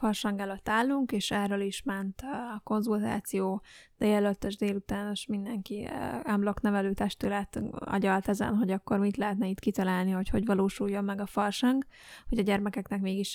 [0.00, 3.62] farsang előtt állunk, és erről is ment a konzultáció,
[3.98, 5.88] délelőttes, délutános mindenki
[6.22, 11.20] ámblok nevelő testület agyalt ezen, hogy akkor mit lehetne itt kitalálni, hogy hogy valósuljon meg
[11.20, 11.84] a farsang,
[12.28, 13.28] hogy a gyermekeknek mégis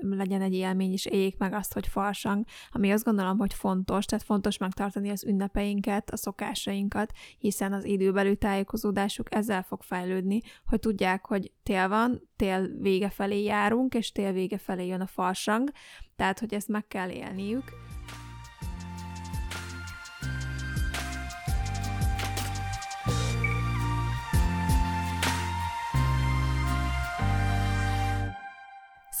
[0.00, 4.24] legyen egy élmény, és éljék meg azt, hogy farsang, ami azt gondolom, hogy fontos, tehát
[4.24, 11.26] fontos megtartani az ünnepeinket, a szokásainkat, hiszen az időbeli tájékozódásuk ezzel fog fejlődni, hogy tudják,
[11.26, 15.70] hogy tél van, tél vége felé járunk, és tél vége felé jön a farsang,
[16.16, 17.72] tehát, hogy ezt meg kell élniük,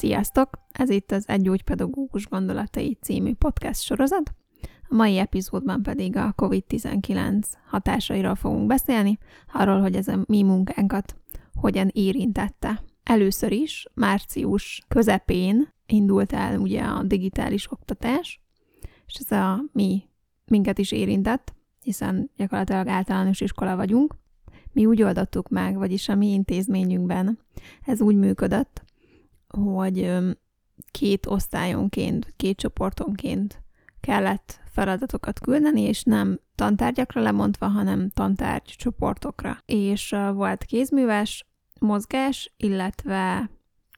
[0.02, 0.50] Sziasztok!
[0.72, 4.34] Ez itt az Egy gyógypedagógus gondolatai című podcast sorozat.
[4.88, 9.18] A mai epizódban pedig a COVID-19 hatásairól fogunk beszélni,
[9.52, 11.16] arról, hogy ez a mi munkánkat
[11.54, 12.82] hogyan érintette.
[13.02, 18.40] Először is március közepén indult el ugye a digitális oktatás,
[19.06, 20.02] és ez a mi
[20.44, 24.14] minket is érintett, hiszen gyakorlatilag általános iskola vagyunk.
[24.72, 27.38] Mi úgy oldottuk meg, vagyis a mi intézményünkben
[27.84, 28.82] ez úgy működött,
[29.52, 30.12] hogy
[30.90, 33.62] két osztályonként, két csoportonként
[34.00, 39.58] kellett feladatokat küldeni, és nem tantárgyakra lemondva, hanem tantárgy csoportokra.
[39.64, 41.46] És volt kézműves,
[41.80, 43.50] mozgás, illetve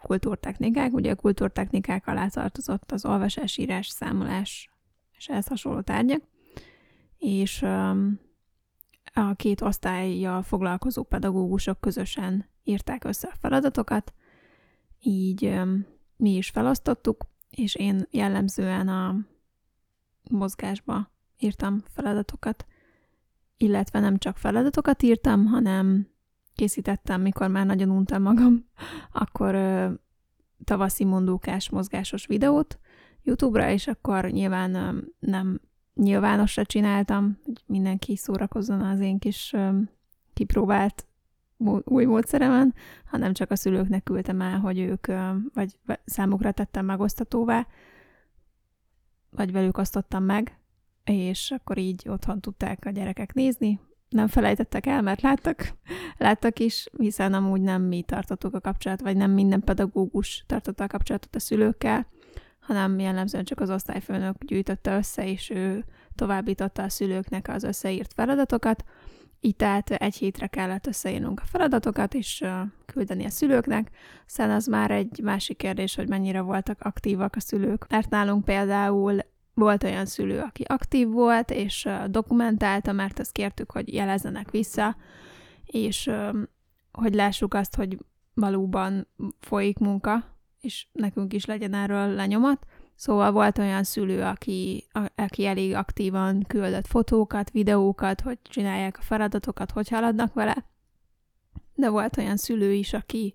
[0.02, 0.92] kultúrtechnikák.
[0.92, 4.70] Ugye a kultúrtechnikák alá tartozott az olvasás, írás, számolás
[5.16, 6.22] és ehhez hasonló tárgyak.
[7.19, 7.62] És
[9.12, 14.14] a két osztályjal foglalkozó pedagógusok közösen írták össze a feladatokat,
[15.06, 15.60] így
[16.16, 19.16] mi is felosztottuk, és én jellemzően a
[20.30, 22.66] mozgásba írtam feladatokat,
[23.56, 26.08] illetve nem csak feladatokat írtam, hanem
[26.55, 28.69] készítettem, mikor már nagyon untam magam,
[29.22, 29.92] akkor ö,
[30.64, 32.78] tavaszi mondókás mozgásos videót
[33.22, 35.60] YouTube-ra, és akkor nyilván ö, nem
[35.94, 39.78] nyilvánosra csináltam, hogy mindenki szórakozzon az én kis ö,
[40.32, 41.06] kipróbált
[41.84, 45.06] új módszeremen, hanem csak a szülőknek küldtem el, hogy ők,
[45.54, 47.66] vagy számukra tettem megosztatóvá,
[49.30, 50.58] vagy velük osztottam meg,
[51.04, 53.80] és akkor így otthon tudták a gyerekek nézni.
[54.08, 55.74] Nem felejtettek el, mert láttak,
[56.19, 60.86] láttak is, hiszen amúgy nem mi tartottuk a kapcsolat, vagy nem minden pedagógus tartotta a
[60.86, 62.06] kapcsolatot a szülőkkel,
[62.60, 68.84] hanem jellemzően csak az osztályfőnök gyűjtötte össze, és ő továbbította a szülőknek az összeírt feladatokat,
[69.44, 72.44] így tehát egy hétre kellett összeírnunk a feladatokat, és
[72.87, 73.91] küldeni a szülőknek.
[74.27, 77.87] Aztán az már egy másik kérdés, hogy mennyire voltak aktívak a szülők.
[77.88, 79.19] Mert nálunk például
[79.54, 84.97] volt olyan szülő, aki aktív volt, és dokumentálta, mert azt kértük, hogy jelezzenek vissza,
[85.65, 86.10] és
[86.93, 87.99] hogy lássuk azt, hogy
[88.34, 89.09] valóban
[89.41, 90.25] folyik munka,
[90.60, 92.66] és nekünk is legyen erről lenyomat.
[92.97, 99.03] Szóval volt olyan szülő, aki, a, aki elég aktívan küldött fotókat, videókat, hogy csinálják a
[99.03, 100.66] feladatokat, hogy haladnak vele,
[101.75, 103.34] de volt olyan szülő is, aki,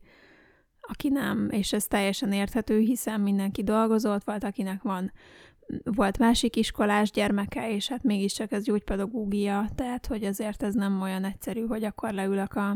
[0.81, 5.11] aki nem, és ez teljesen érthető, hiszen mindenki dolgozott, volt, akinek van
[5.83, 11.23] volt másik iskolás gyermeke, és hát mégiscsak ez gyógypedagógia, tehát hogy azért ez nem olyan
[11.23, 12.75] egyszerű, hogy akkor leülök a,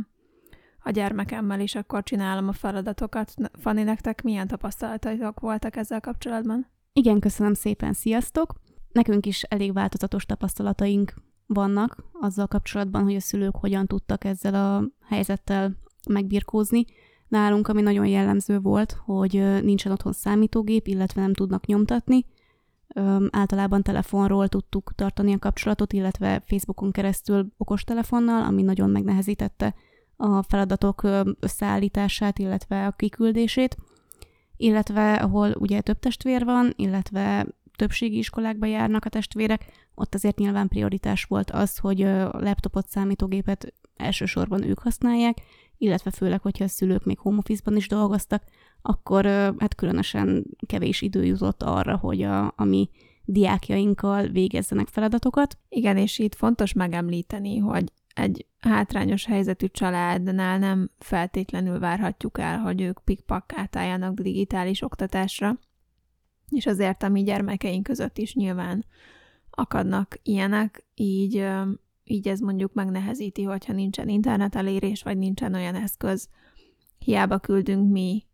[0.80, 3.34] a gyermekemmel, és akkor csinálom a feladatokat.
[3.60, 6.73] Fanni, nektek milyen tapasztalataitok voltak ezzel kapcsolatban?
[6.96, 8.54] Igen, köszönöm szépen, sziasztok!
[8.92, 11.14] Nekünk is elég változatos tapasztalataink
[11.46, 15.78] vannak azzal kapcsolatban, hogy a szülők hogyan tudtak ezzel a helyzettel
[16.09, 16.86] megbirkózni.
[17.28, 22.26] Nálunk, ami nagyon jellemző volt, hogy nincsen otthon számítógép, illetve nem tudnak nyomtatni.
[23.30, 29.75] Általában telefonról tudtuk tartani a kapcsolatot, illetve Facebookon keresztül okostelefonnal, ami nagyon megnehezítette
[30.16, 31.08] a feladatok
[31.40, 33.78] összeállítását, illetve a kiküldését
[34.58, 39.66] illetve ahol ugye több testvér van, illetve többségi iskolákba járnak a testvérek,
[39.96, 42.00] ott azért nyilván prioritás volt az, hogy
[42.31, 45.38] laptopot, számítógépet elsősorban ők használják,
[45.78, 48.44] illetve főleg, hogyha a szülők még home office-ban is dolgoztak,
[48.81, 49.25] akkor
[49.58, 52.89] hát különösen kevés idő jutott arra, hogy a, a mi
[53.25, 55.57] diákjainkkal végezzenek feladatokat.
[55.69, 57.83] Igen, és itt fontos megemlíteni, hogy
[58.13, 65.60] egy hátrányos helyzetű családnál nem feltétlenül várhatjuk el, hogy ők pikpak átálljanak digitális oktatásra,
[66.50, 68.86] és azért a mi gyermekeink között is nyilván
[69.50, 71.48] akadnak ilyenek, így,
[72.04, 76.30] így ez mondjuk megnehezíti, hogyha nincsen internet elérés, vagy nincsen olyan eszköz.
[77.00, 78.25] Hiába küldünk mi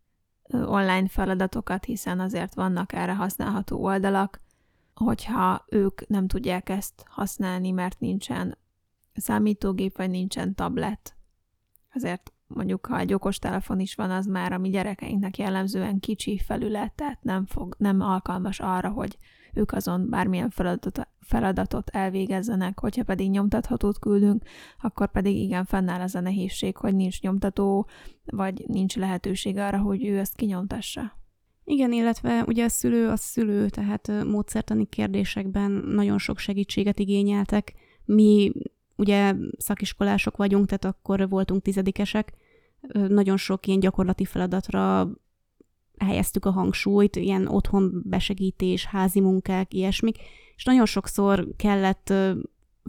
[0.53, 4.41] online feladatokat, hiszen azért vannak erre használható oldalak,
[4.93, 8.57] hogyha ők nem tudják ezt használni, mert nincsen
[9.19, 11.15] számítógép, vagy nincsen tablet.
[11.93, 16.93] Azért mondjuk ha egy okostelefon is van, az már a mi gyerekeinknek jellemzően kicsi felület,
[16.93, 19.17] tehát nem, fog, nem alkalmas arra, hogy
[19.53, 24.43] ők azon bármilyen feladatot, feladatot elvégezzenek, hogyha pedig nyomtathatót küldünk,
[24.81, 27.87] akkor pedig igen, fennáll az a nehézség, hogy nincs nyomtató,
[28.25, 31.17] vagy nincs lehetőség arra, hogy ő ezt kinyomtassa.
[31.63, 37.73] Igen, illetve ugye a szülő a szülő, tehát módszertani kérdésekben nagyon sok segítséget igényeltek.
[38.05, 38.51] Mi
[38.99, 42.33] ugye szakiskolások vagyunk, tehát akkor voltunk tizedikesek,
[43.07, 45.09] nagyon sok ilyen gyakorlati feladatra
[45.97, 50.17] helyeztük a hangsúlyt, ilyen otthon besegítés, házi munkák, ilyesmik,
[50.55, 52.13] és nagyon sokszor kellett,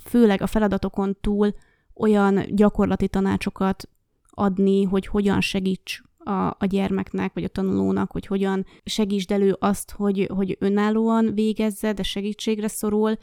[0.05, 1.55] főleg a feladatokon túl
[1.95, 3.89] olyan gyakorlati tanácsokat
[4.31, 9.91] adni, hogy hogyan segíts a, a gyermeknek, vagy a tanulónak, hogy hogyan segítsd elő azt,
[9.91, 13.19] hogy, hogy önállóan végezze, de segítségre szorul,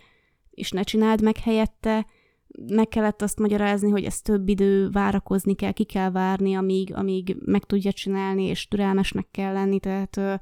[0.50, 2.06] és ne csináld meg helyette,
[2.66, 7.38] meg kellett azt magyarázni, hogy ez több idő, várakozni kell, ki kell várni, amíg, amíg
[7.46, 10.34] meg tudja csinálni, és türelmesnek kell lenni, tehát ö,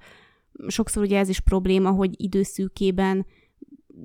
[0.68, 3.26] sokszor ugye ez is probléma, hogy időszűkében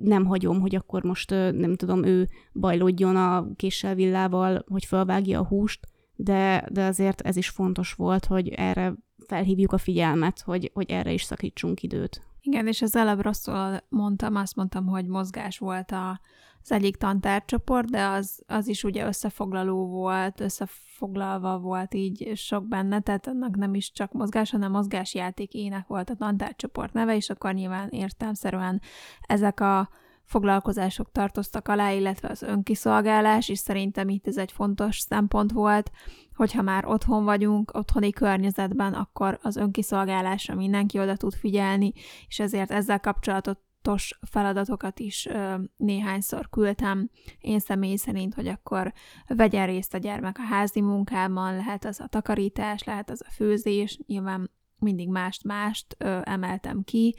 [0.01, 5.45] nem hagyom, hogy akkor most nem tudom, ő bajlódjon a késsel villával, hogy felvágja a
[5.45, 8.93] húst, de, de azért ez is fontos volt, hogy erre
[9.27, 12.21] felhívjuk a figyelmet, hogy, hogy erre is szakítsunk időt.
[12.41, 16.19] Igen, és az előbb rosszul mondtam, azt mondtam, hogy mozgás volt a,
[16.63, 22.99] az egyik tantárcsoport, de az, az is ugye összefoglaló volt, összefoglalva volt így sok benne,
[22.99, 27.53] tehát annak nem is csak mozgás, hanem mozgásjáték ének volt a tantárcsoport neve, és akkor
[27.53, 28.81] nyilván értelmszerűen
[29.21, 29.89] ezek a
[30.31, 35.91] foglalkozások tartoztak alá, illetve az önkiszolgálás, és szerintem itt ez egy fontos szempont volt,
[36.35, 41.93] hogyha már otthon vagyunk, otthoni környezetben, akkor az önkiszolgálásra mindenki oda tud figyelni,
[42.27, 47.09] és ezért ezzel kapcsolatot tos feladatokat is ö, néhányszor küldtem.
[47.39, 48.93] Én személy szerint, hogy akkor
[49.27, 53.99] vegyen részt a gyermek a házi munkában, lehet az a takarítás, lehet az a főzés,
[54.05, 57.15] nyilván mindig mást-mást emeltem ki.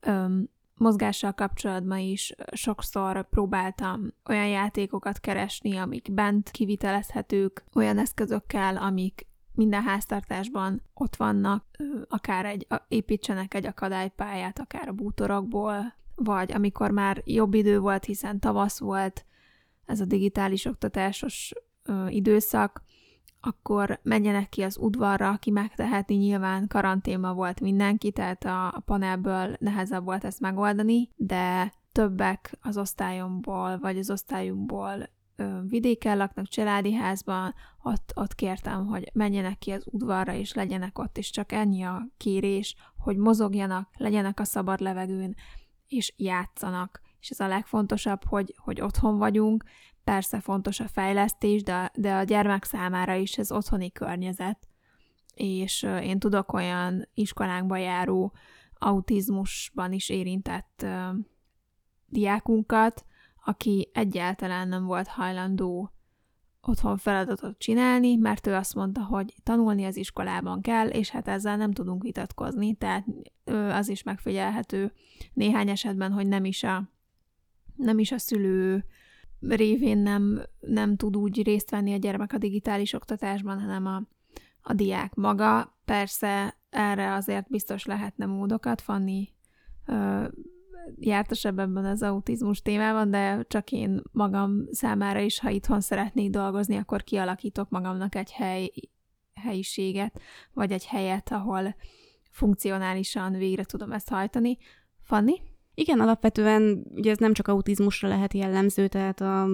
[0.00, 0.38] Ö,
[0.74, 9.82] mozgással kapcsolatban is sokszor próbáltam olyan játékokat keresni, amik bent kivitelezhetők, olyan eszközökkel, amik minden
[9.82, 11.64] háztartásban ott vannak,
[12.08, 18.40] akár egy, építsenek egy akadálypályát, akár a bútorokból, vagy amikor már jobb idő volt, hiszen
[18.40, 19.24] tavasz volt,
[19.84, 21.52] ez a digitális oktatásos
[21.82, 22.82] ö, időszak,
[23.40, 30.04] akkor menjenek ki az udvarra, aki megteheti, nyilván karanténban volt mindenki, tehát a panelből nehezebb
[30.04, 35.08] volt ezt megoldani, de többek az osztályomból, vagy az osztályunkból
[35.68, 41.18] vidéken laknak, családi házban, ott, ott kértem, hogy menjenek ki az udvarra, és legyenek ott,
[41.18, 45.34] és csak ennyi a kérés, hogy mozogjanak, legyenek a szabad levegőn,
[45.88, 47.00] és játszanak.
[47.20, 49.64] És ez a legfontosabb, hogy, hogy otthon vagyunk,
[50.04, 54.68] persze fontos a fejlesztés, de, de a gyermek számára is ez otthoni környezet.
[55.34, 58.32] És én tudok olyan iskolánkba járó
[58.74, 60.86] autizmusban is érintett
[62.06, 63.04] diákunkat,
[63.44, 65.94] aki egyáltalán nem volt hajlandó
[66.66, 71.56] otthon feladatot csinálni, mert ő azt mondta, hogy tanulni az iskolában kell, és hát ezzel
[71.56, 73.06] nem tudunk vitatkozni, tehát
[73.70, 74.92] az is megfigyelhető
[75.32, 76.88] néhány esetben, hogy nem is a,
[77.76, 78.84] nem is a szülő
[79.40, 84.02] révén nem, nem tud úgy részt venni a gyermek a digitális oktatásban, hanem a,
[84.62, 85.76] a diák maga.
[85.84, 89.28] Persze erre azért biztos lehetne módokat, Fanni
[90.98, 96.76] jártasabb ebben az autizmus témában, de csak én magam számára is, ha itthon szeretnék dolgozni,
[96.76, 98.70] akkor kialakítok magamnak egy hely,
[99.34, 100.20] helyiséget,
[100.52, 101.76] vagy egy helyet, ahol
[102.30, 104.58] funkcionálisan végre tudom ezt hajtani.
[105.02, 105.40] Fanni?
[105.74, 109.44] Igen, alapvetően ugye ez nem csak autizmusra lehet jellemző, tehát a,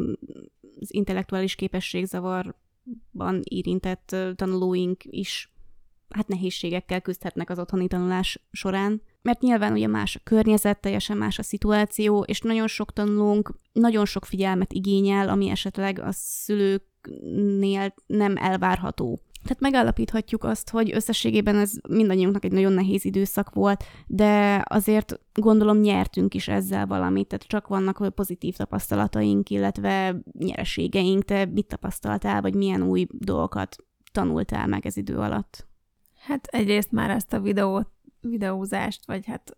[0.80, 5.52] az intellektuális képességzavarban érintett tanulóink is
[6.08, 11.38] hát nehézségekkel küzdhetnek az otthoni tanulás során, mert nyilván ugye más a környezet, teljesen más
[11.38, 18.36] a szituáció, és nagyon sok tanulónk nagyon sok figyelmet igényel, ami esetleg a szülőknél nem
[18.36, 19.20] elvárható.
[19.42, 25.78] Tehát megállapíthatjuk azt, hogy összességében ez mindannyiunknak egy nagyon nehéz időszak volt, de azért gondolom
[25.78, 31.24] nyertünk is ezzel valamit, tehát csak vannak pozitív tapasztalataink, illetve nyereségeink.
[31.24, 33.76] Te mit tapasztaltál, vagy milyen új dolgokat
[34.12, 35.66] tanultál meg ez idő alatt?
[36.20, 37.88] Hát egyrészt már ezt a videót,
[38.20, 39.56] videózást, vagy hát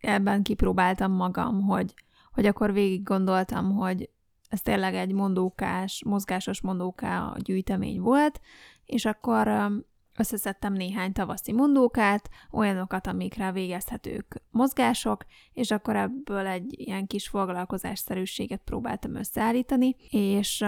[0.00, 1.94] ebben kipróbáltam magam, hogy,
[2.32, 4.10] hogy akkor végig gondoltam, hogy
[4.48, 8.40] ez tényleg egy mondókás, mozgásos mondóká gyűjtemény volt,
[8.84, 9.72] és akkor
[10.16, 18.60] összeszedtem néhány tavaszi mondókát, olyanokat, amikre végezhetők mozgások, és akkor ebből egy ilyen kis foglalkozásszerűséget
[18.64, 20.64] próbáltam összeállítani, és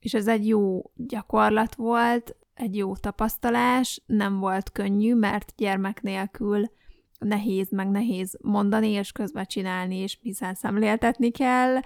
[0.00, 6.64] és ez egy jó gyakorlat volt, egy jó tapasztalás, nem volt könnyű, mert gyermek nélkül
[7.18, 11.80] nehéz, meg nehéz mondani, és közben csinálni, és hiszen szemléltetni kell,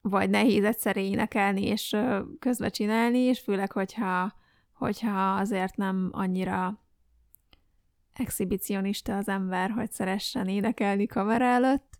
[0.00, 1.96] vagy nehéz egyszer énekelni, és
[2.38, 4.32] közben csinálni, és főleg, hogyha,
[4.72, 6.82] hogyha azért nem annyira
[8.12, 11.99] exhibicionista az ember, hogy szeressen énekelni kamera előtt.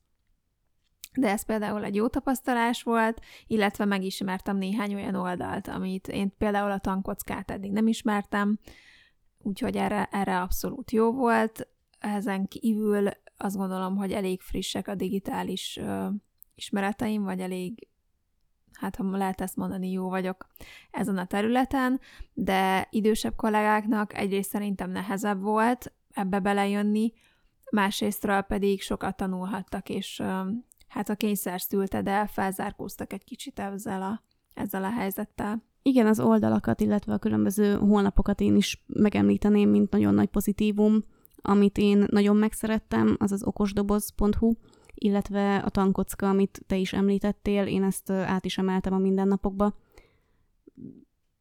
[1.14, 6.70] De ez például egy jó tapasztalás volt, illetve megismertem néhány olyan oldalt, amit én például
[6.70, 8.58] a tankockát eddig nem ismertem,
[9.42, 11.68] úgyhogy erre, erre abszolút jó volt.
[11.98, 16.08] Ezen kívül azt gondolom, hogy elég frissek a digitális ö,
[16.54, 17.88] ismereteim, vagy elég,
[18.72, 20.46] hát ha lehet ezt mondani, jó vagyok
[20.90, 22.00] ezen a területen,
[22.32, 27.12] de idősebb kollégáknak egyrészt szerintem nehezebb volt ebbe belejönni,
[27.70, 30.50] másrésztről pedig sokat tanulhattak, és ö,
[30.90, 34.22] hát a kényszer szülte, de felzárkóztak egy kicsit ezzel a,
[34.54, 35.62] ezzel a helyzettel.
[35.82, 41.04] Igen, az oldalakat, illetve a különböző honlapokat én is megemlíteném, mint nagyon nagy pozitívum.
[41.42, 44.52] Amit én nagyon megszerettem, az az okosdoboz.hu,
[44.94, 49.74] illetve a tankocka, amit te is említettél, én ezt át is emeltem a mindennapokba.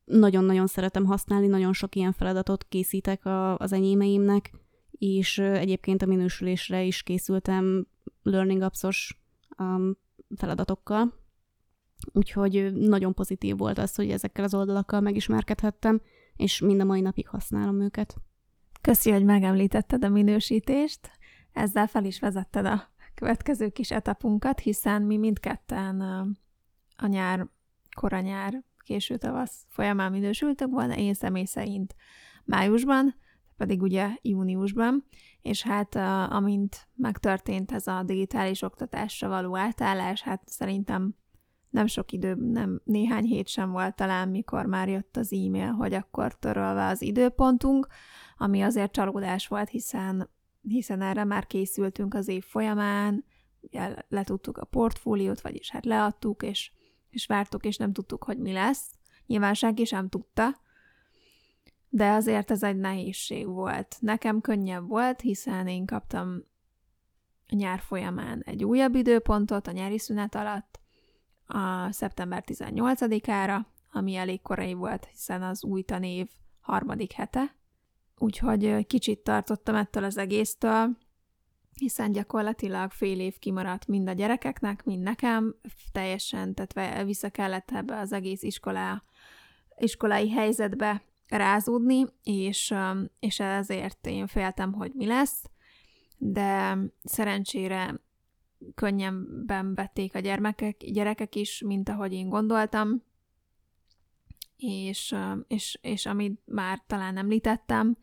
[0.06, 4.52] Nagyon-nagyon szeretem használni, nagyon sok ilyen feladatot készítek a, az enyémeimnek,
[4.92, 7.88] és egyébként a minősülésre is készültem
[8.24, 9.19] Learning Apps-os
[9.60, 9.98] um,
[10.36, 11.14] feladatokkal,
[12.14, 16.02] úgyhogy nagyon pozitív volt az, hogy ezekkel az oldalakkal megismerkedhettem,
[16.36, 18.16] és mind a mai napig használom őket.
[18.82, 21.12] Köszi, hogy megemlítetted a minősítést.
[21.54, 26.02] Ezzel fel is vezetted a következő kis etapunkat, hiszen mi mindketten
[26.96, 27.48] a nyár,
[27.96, 31.96] koranyár, késő tavasz folyamán minősültök volna, én személy szerint
[32.46, 33.16] májusban,
[33.58, 35.06] pedig ugye júniusban,
[35.42, 35.96] és hát
[36.32, 41.16] amint megtörtént ez a digitális oktatásra való átállás, hát szerintem
[41.70, 45.94] nem sok idő, nem néhány hét sem volt talán, mikor már jött az e-mail, hogy
[45.94, 47.88] akkor törölve az időpontunk,
[48.38, 50.30] ami azért csalódás volt, hiszen,
[50.62, 53.26] hiszen erre már készültünk az év folyamán,
[53.62, 56.72] ugye letudtuk a portfóliót, vagyis hát leadtuk, és,
[57.10, 58.92] és vártuk, és nem tudtuk, hogy mi lesz.
[59.26, 60.60] Nyilván senki sem tudta,
[61.90, 63.98] de azért ez egy nehézség volt.
[64.00, 66.44] Nekem könnyebb volt, hiszen én kaptam
[67.48, 70.80] a nyár folyamán egy újabb időpontot a nyári szünet alatt,
[71.46, 73.60] a szeptember 18-ára,
[73.92, 76.30] ami elég korai volt, hiszen az új tanév
[76.60, 77.56] harmadik hete,
[78.18, 80.98] úgyhogy kicsit tartottam ettől az egésztől,
[81.80, 85.56] hiszen gyakorlatilag fél év kimaradt mind a gyerekeknek, mind nekem,
[85.92, 89.04] teljesen, tehát vissza kellett ebbe az egész iskolá,
[89.78, 92.74] iskolai helyzetbe rázódni, és,
[93.20, 95.44] és ezért én féltem, hogy mi lesz,
[96.18, 98.02] de szerencsére
[98.76, 103.04] könnyebben vették a gyermekek, gyerekek is, mint ahogy én gondoltam,
[104.58, 105.16] és,
[105.48, 107.98] és, és amit már talán említettem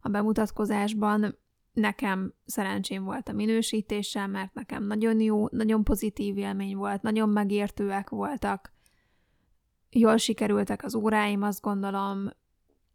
[0.00, 1.38] a bemutatkozásban,
[1.72, 8.10] nekem szerencsém volt a minősítésem, mert nekem nagyon jó, nagyon pozitív élmény volt, nagyon megértőek
[8.10, 8.72] voltak,
[9.90, 12.28] jól sikerültek az óráim, azt gondolom,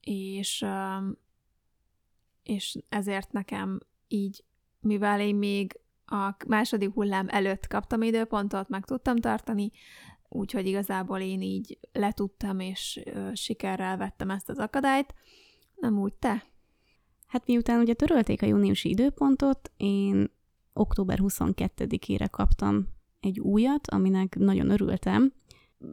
[0.01, 0.65] és,
[2.43, 4.43] és ezért nekem így,
[4.79, 9.71] mivel én még a második hullám előtt kaptam időpontot, meg tudtam tartani,
[10.29, 13.03] úgyhogy igazából én így letudtam, és
[13.33, 15.13] sikerrel vettem ezt az akadályt.
[15.75, 16.43] Nem úgy te?
[17.27, 20.31] Hát miután ugye törölték a júniusi időpontot, én
[20.73, 22.87] október 22-ére kaptam
[23.19, 25.33] egy újat, aminek nagyon örültem,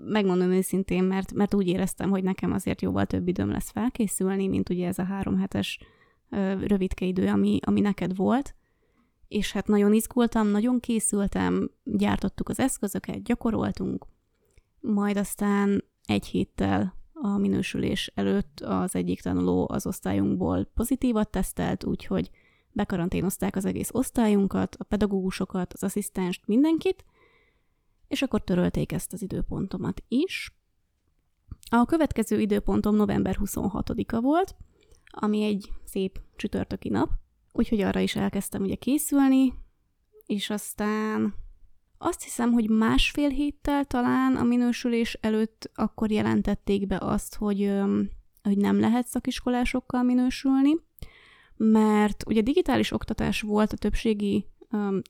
[0.04, 4.68] megmondom őszintén, mert, mert úgy éreztem, hogy nekem azért jóval több időm lesz felkészülni, mint
[4.68, 5.78] ugye ez a három hetes
[6.60, 8.54] rövidke idő, ami, ami neked volt.
[9.28, 14.06] És hát nagyon izgultam, nagyon készültem, gyártottuk az eszközöket, gyakoroltunk,
[14.80, 22.30] majd aztán egy héttel a minősülés előtt az egyik tanuló az osztályunkból pozitívat tesztelt, úgyhogy
[22.72, 27.04] bekaranténozták az egész osztályunkat, a pedagógusokat, az asszisztenst, mindenkit,
[28.08, 30.52] és akkor törölték ezt az időpontomat is.
[31.70, 34.54] A következő időpontom november 26-a volt,
[35.10, 37.10] ami egy szép csütörtöki nap,
[37.52, 39.54] úgyhogy arra is elkezdtem ugye készülni,
[40.26, 41.34] és aztán
[41.98, 47.72] azt hiszem, hogy másfél héttel talán a minősülés előtt akkor jelentették be azt, hogy,
[48.42, 50.76] hogy nem lehet szakiskolásokkal minősülni,
[51.56, 54.46] mert ugye digitális oktatás volt a többségi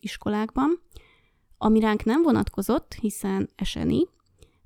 [0.00, 0.80] iskolákban,
[1.58, 4.06] ami ránk nem vonatkozott, hiszen eseni,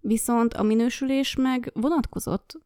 [0.01, 2.61] viszont a minősülés meg vonatkozott,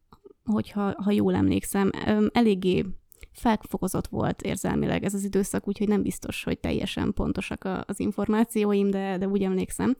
[0.45, 1.91] hogyha ha jól emlékszem,
[2.31, 2.85] eléggé
[3.31, 9.17] felfokozott volt érzelmileg ez az időszak, úgyhogy nem biztos, hogy teljesen pontosak az információim, de,
[9.17, 9.95] de úgy emlékszem.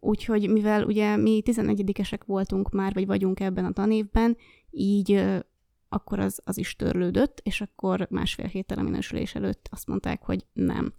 [0.00, 4.36] Úgyhogy mivel ugye mi 11-esek voltunk már, vagy vagyunk ebben a tanévben,
[4.70, 5.24] így
[5.88, 10.46] akkor az, az is törlődött, és akkor másfél héttel a minősülés előtt azt mondták, hogy
[10.52, 10.92] nem.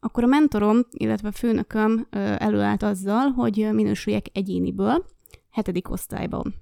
[0.00, 2.06] Akkor a mentorom, illetve a főnököm
[2.38, 5.04] előállt azzal, hogy minősüljek egyéniből,
[5.50, 6.54] hetedik osztályban.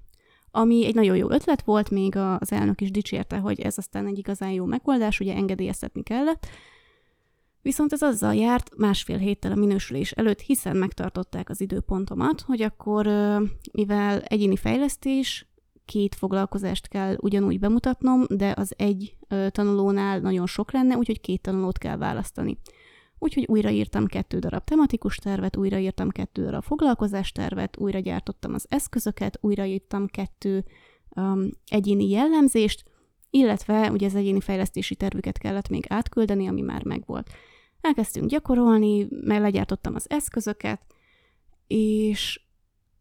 [0.51, 4.17] Ami egy nagyon jó ötlet volt, még az elnök is dicsérte, hogy ez aztán egy
[4.17, 6.47] igazán jó megoldás, ugye engedélyeztetni kellett,
[7.61, 13.07] Viszont ez azzal járt másfél héttel a minősülés előtt, hiszen megtartották az időpontomat, hogy akkor,
[13.71, 15.47] mivel egyéni fejlesztés,
[15.85, 19.15] két foglalkozást kell ugyanúgy bemutatnom, de az egy
[19.49, 22.57] tanulónál nagyon sok lenne, úgyhogy két tanulót kell választani.
[23.19, 30.07] Úgyhogy újraírtam kettő darab tematikus tervet, újraírtam kettő darab foglalkozástervet, újra gyártottam az eszközöket, újraírtam
[30.07, 30.65] kettő
[31.15, 32.83] um, egyéni jellemzést,
[33.29, 37.29] illetve ugye az egyéni fejlesztési tervüket kellett még átküldeni, ami már megvolt.
[37.81, 40.81] Elkezdtünk gyakorolni, meg legyártottam az eszközöket,
[41.67, 42.41] és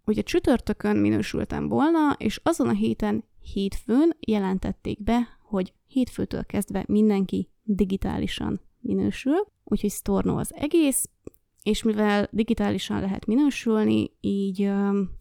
[0.04, 7.48] ugye csütörtökön minősültem volna, és azon a héten hétfőn jelentették be, hogy hétfőtől kezdve mindenki
[7.62, 11.08] digitálisan minősül, úgyhogy sztornó az egész,
[11.62, 14.62] és mivel digitálisan lehet minősülni, így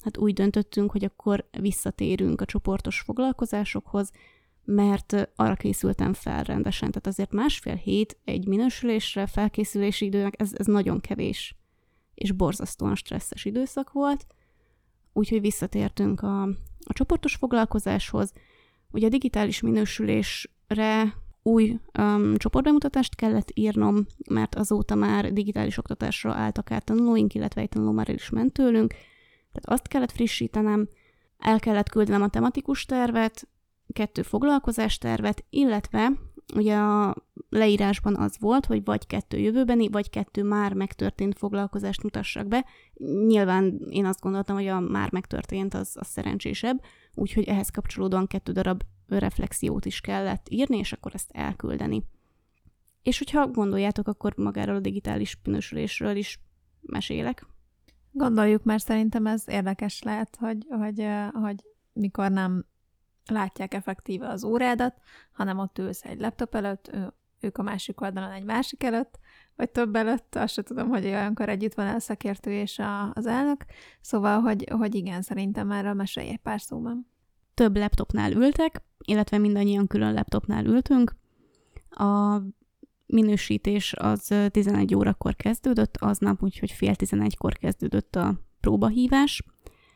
[0.03, 4.11] hát úgy döntöttünk, hogy akkor visszatérünk a csoportos foglalkozásokhoz,
[4.63, 6.89] mert arra készültem fel rendesen.
[6.91, 11.55] Tehát azért másfél hét egy minősülésre, felkészülési időnek, ez, ez nagyon kevés,
[12.13, 14.25] és borzasztóan stresszes időszak volt,
[15.13, 16.41] úgyhogy visszatértünk a,
[16.85, 18.33] a csoportos foglalkozáshoz.
[18.91, 21.15] Ugye a digitális minősülésre
[21.47, 27.69] új um, csoportbemutatást kellett írnom, mert azóta már digitális oktatásra álltak át tanulóink, illetve egy
[27.69, 28.93] tanuló már el is ment tőlünk,
[29.51, 30.89] tehát azt kellett frissítenem,
[31.37, 33.47] el kellett küldenem a tematikus tervet,
[33.93, 36.11] kettő foglalkozástervet, illetve
[36.55, 37.15] ugye a
[37.49, 42.65] leírásban az volt, hogy vagy kettő jövőbeni, vagy kettő már megtörtént foglalkozást mutassak be.
[43.27, 46.81] Nyilván én azt gondoltam, hogy a már megtörtént az, az szerencsésebb,
[47.13, 52.03] úgyhogy ehhez kapcsolódóan kettő darab reflexiót is kellett írni, és akkor ezt elküldeni.
[53.03, 56.39] És hogyha gondoljátok, akkor magáról a digitális minősülésről is
[56.81, 57.45] mesélek.
[58.11, 62.65] Gondoljuk, mert szerintem ez érdekes lehet, hogy, hogy, hogy mikor nem
[63.25, 64.95] látják effektíve az órádat,
[65.31, 69.19] hanem ott ülsz egy laptop előtt, ő, ők a másik oldalon egy másik előtt,
[69.55, 73.25] vagy több előtt, azt sem tudom, hogy olyankor együtt van a szakértő és a, az
[73.25, 73.65] elnök.
[74.01, 77.07] Szóval, hogy, hogy igen, szerintem erről mesélj egy pár szóban.
[77.57, 81.15] Több laptopnál ültek, illetve mindannyian külön laptopnál ültünk.
[81.89, 82.37] A
[83.05, 89.43] minősítés az 11 órakor kezdődött aznap, úgyhogy fél 11-kor kezdődött a próbahívás.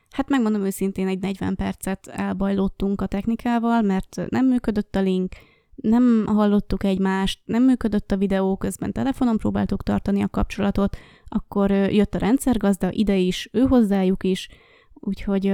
[0.09, 5.33] Hát megmondom őszintén, egy 40 percet elbajlottunk a technikával, mert nem működött a link,
[5.75, 12.15] nem hallottuk egymást, nem működött a videó, közben telefonon próbáltuk tartani a kapcsolatot, akkor jött
[12.15, 14.47] a rendszergazda, ide is, ő hozzájuk is,
[14.93, 15.53] úgyhogy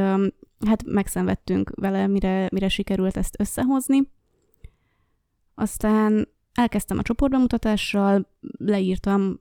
[0.65, 4.11] hát megszenvedtünk vele, mire, mire sikerült ezt összehozni.
[5.55, 9.39] Aztán elkezdtem a csoportbemutatással, leírtam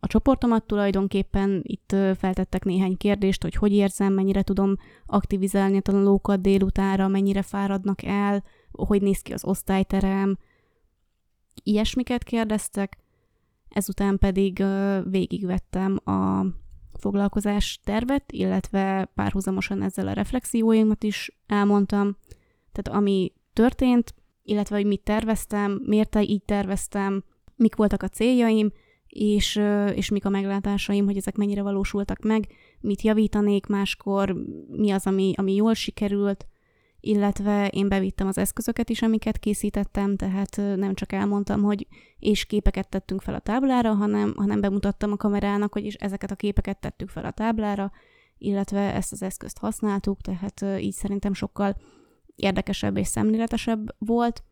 [0.00, 6.40] a csoportomat tulajdonképpen itt feltettek néhány kérdést, hogy hogy érzem, mennyire tudom aktivizálni a tanulókat
[6.40, 10.38] délutánra, mennyire fáradnak el, hogy néz ki az osztályterem.
[11.62, 12.98] Ilyesmiket kérdeztek,
[13.68, 14.64] ezután pedig
[15.04, 16.44] végigvettem a
[17.00, 22.16] foglalkozás tervet, illetve párhuzamosan ezzel a reflexióimat is elmondtam.
[22.72, 27.24] Tehát ami történt, illetve hogy mit terveztem, miért így terveztem,
[27.56, 28.70] mik voltak a céljaim,
[29.08, 29.60] és,
[29.94, 32.46] és mik a meglátásaim, hogy ezek mennyire valósultak meg,
[32.80, 34.36] mit javítanék máskor,
[34.68, 36.46] mi az, ami, ami jól sikerült,
[37.00, 41.86] illetve én bevittem az eszközöket is, amiket készítettem, tehát nem csak elmondtam, hogy
[42.18, 46.36] és képeket tettünk fel a táblára, hanem, hanem bemutattam a kamerának, hogy is ezeket a
[46.36, 47.92] képeket tettük fel a táblára,
[48.38, 51.76] illetve ezt az eszközt használtuk, tehát így szerintem sokkal
[52.36, 54.42] érdekesebb és szemléletesebb volt.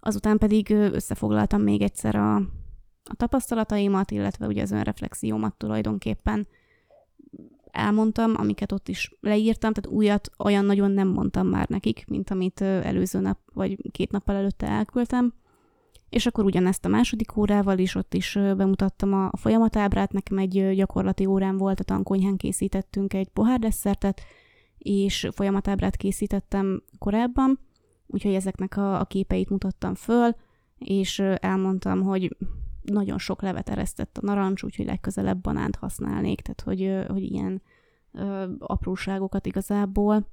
[0.00, 2.34] Azután pedig összefoglaltam még egyszer a,
[3.04, 6.46] a tapasztalataimat, illetve ugye az önreflexiómat tulajdonképpen
[7.72, 12.60] elmondtam, amiket ott is leírtam, tehát újat olyan nagyon nem mondtam már nekik, mint amit
[12.60, 15.34] előző nap vagy két nappal előtte elküldtem.
[16.08, 21.26] És akkor ugyanezt a második órával is, ott is bemutattam a folyamatábrát, nekem egy gyakorlati
[21.26, 24.20] órám volt, a tankonyhán készítettünk egy pohár desszertet,
[24.78, 27.58] és folyamatábrát készítettem korábban,
[28.06, 30.30] úgyhogy ezeknek a, a képeit mutattam föl,
[30.78, 32.36] és elmondtam, hogy
[32.92, 37.62] nagyon sok levet eresztett a narancs, úgyhogy legközelebb banánt használnék, tehát hogy, hogy ilyen
[38.12, 40.26] ö, apróságokat igazából.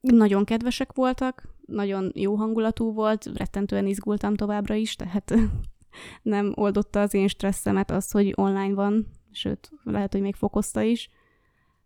[0.00, 5.34] Nagyon kedvesek voltak, nagyon jó hangulatú volt, rettentően izgultam továbbra is, tehát
[6.22, 11.10] nem oldotta az én stresszemet az, hogy online van sőt, lehet, hogy még fokozta is.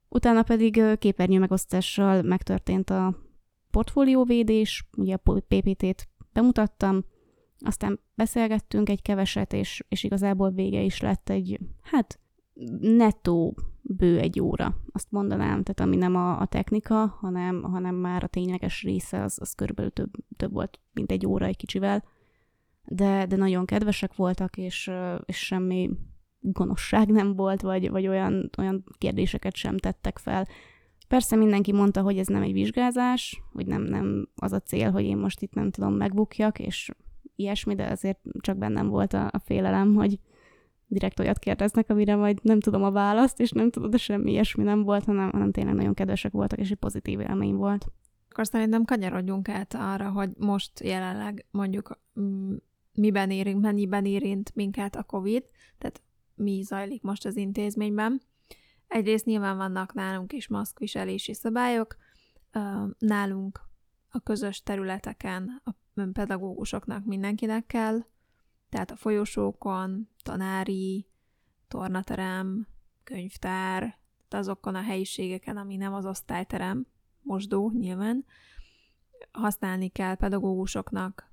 [0.08, 3.14] Utána pedig képernyő megosztással megtörtént a
[3.70, 7.04] portfólióvédés, ugye a PPT-t bemutattam,
[7.58, 12.18] aztán beszélgettünk egy keveset, és, és igazából vége is lett egy, hát
[12.80, 18.24] nettó bő egy óra, azt mondanám, tehát ami nem a, a technika, hanem, hanem már
[18.24, 22.04] a tényleges része, az, az körülbelül több, több volt, mint egy óra egy kicsivel,
[22.84, 24.90] de, de nagyon kedvesek voltak, és,
[25.24, 25.90] és semmi
[26.40, 30.46] gonoszság nem volt, vagy, vagy olyan, olyan kérdéseket sem tettek fel.
[31.08, 35.04] Persze mindenki mondta, hogy ez nem egy vizsgázás, hogy nem, nem az a cél, hogy
[35.04, 36.90] én most itt nem tudom megbukjak, és
[37.36, 40.18] ilyesmi, de azért csak bennem volt a, a félelem, hogy
[40.86, 44.62] direkt olyat kérdeznek, amire majd nem tudom a választ, és nem tudod, de semmi ilyesmi
[44.62, 47.86] nem volt, hanem, hanem tényleg nagyon kedvesek voltak, és egy pozitív élmény volt.
[48.30, 52.00] Akkor szerintem kanyarodjunk át arra, hogy most jelenleg mondjuk
[52.92, 55.44] miben érint, mennyiben érint minket a COVID,
[55.78, 56.02] tehát
[56.34, 58.20] mi zajlik most az intézményben.
[58.86, 61.96] Egyrészt nyilván vannak nálunk is maszkviselési szabályok,
[62.98, 63.60] nálunk
[64.08, 65.70] a közös területeken a
[66.12, 67.98] pedagógusoknak mindenkinek kell,
[68.68, 71.06] tehát a folyosókon, tanári,
[71.68, 72.66] tornaterem,
[73.04, 73.80] könyvtár,
[74.28, 76.86] tehát azokon a helyiségeken, ami nem az osztályterem,
[77.22, 78.24] mosdó nyilván,
[79.32, 81.30] használni kell pedagógusoknak,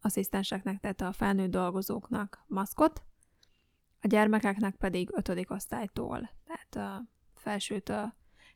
[0.00, 3.02] asszisztenseknek, tehát a felnőtt dolgozóknak maszkot,
[4.00, 8.14] a gyermekeknek pedig ötödik osztálytól, tehát a felsőtől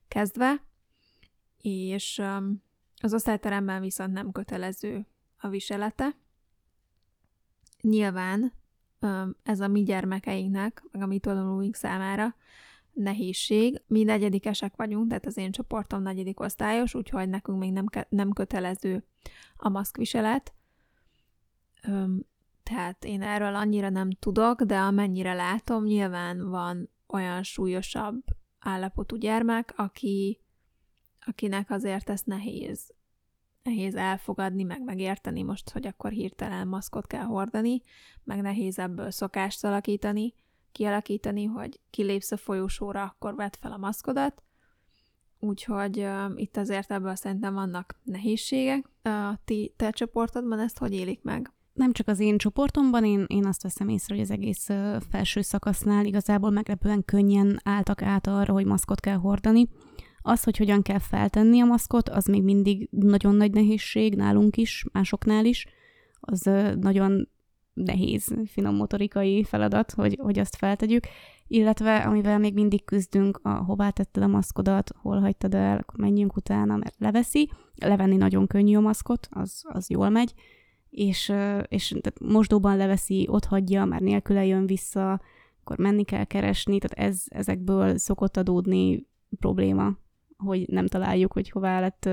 [0.08, 0.62] kezdve,
[1.58, 2.22] és
[3.00, 5.06] az osztályteremben viszont nem kötelező
[5.38, 6.16] a viselete.
[7.80, 8.52] Nyilván
[9.42, 12.34] ez a mi gyermekeinknek, meg a mi tanulóink számára
[12.92, 13.82] nehézség.
[13.86, 19.04] Mi negyedikesek vagyunk, tehát az én csoportom negyedik osztályos, úgyhogy nekünk még nem, nem kötelező
[19.56, 20.52] a maszkviselet.
[22.62, 28.22] Tehát én erről annyira nem tudok, de amennyire látom, nyilván van olyan súlyosabb
[28.58, 30.40] állapotú gyermek, aki,
[31.26, 32.96] akinek azért ez nehéz
[33.62, 37.80] nehéz elfogadni, meg megérteni most, hogy akkor hirtelen maszkot kell hordani,
[38.24, 40.34] meg nehéz ebből szokást alakítani,
[40.72, 44.42] kialakítani, hogy kilépsz a folyósóra, akkor vedd fel a maszkodat.
[45.40, 48.90] Úgyhogy uh, itt azért ebből szerintem vannak nehézségek.
[49.02, 51.52] A ti, te csoportodban ezt hogy élik meg?
[51.72, 54.68] Nem csak az én csoportomban, én, én azt veszem észre, hogy az egész
[55.10, 59.68] felső szakasznál igazából meglepően könnyen álltak át arra, hogy maszkot kell hordani.
[60.22, 64.84] Az, hogy hogyan kell feltenni a maszkot, az még mindig nagyon nagy nehézség nálunk is,
[64.92, 65.66] másoknál is.
[66.20, 66.50] Az
[66.80, 67.28] nagyon
[67.84, 71.04] nehéz finom motorikai feladat, hogy, hogy azt feltegyük,
[71.46, 76.36] illetve amivel még mindig küzdünk, a hová tetted a maszkodat, hol hagytad el, akkor menjünk
[76.36, 77.50] utána, mert leveszi.
[77.74, 80.34] Levenni nagyon könnyű a maszkot, az, az jól megy,
[80.90, 81.32] és,
[81.68, 85.20] és mosdóban leveszi, ott hagyja, már nélküle jön vissza,
[85.60, 89.06] akkor menni kell keresni, tehát ez, ezekből szokott adódni
[89.38, 89.96] probléma
[90.44, 92.08] hogy nem találjuk, hogy hová lett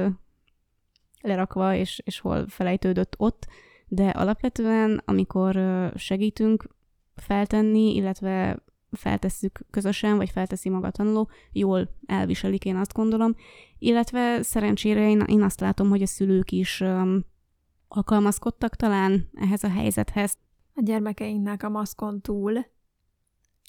[1.21, 3.47] lerakva, és, és hol felejtődött ott,
[3.87, 5.59] de alapvetően, amikor
[5.95, 6.75] segítünk
[7.15, 13.35] feltenni, illetve feltesszük közösen, vagy felteszi maga a tanuló, jól elviselik, én azt gondolom.
[13.77, 17.25] Illetve szerencsére én, én azt látom, hogy a szülők is um,
[17.87, 20.37] alkalmazkodtak talán ehhez a helyzethez.
[20.73, 22.65] A gyermekeinknek a maszkon túl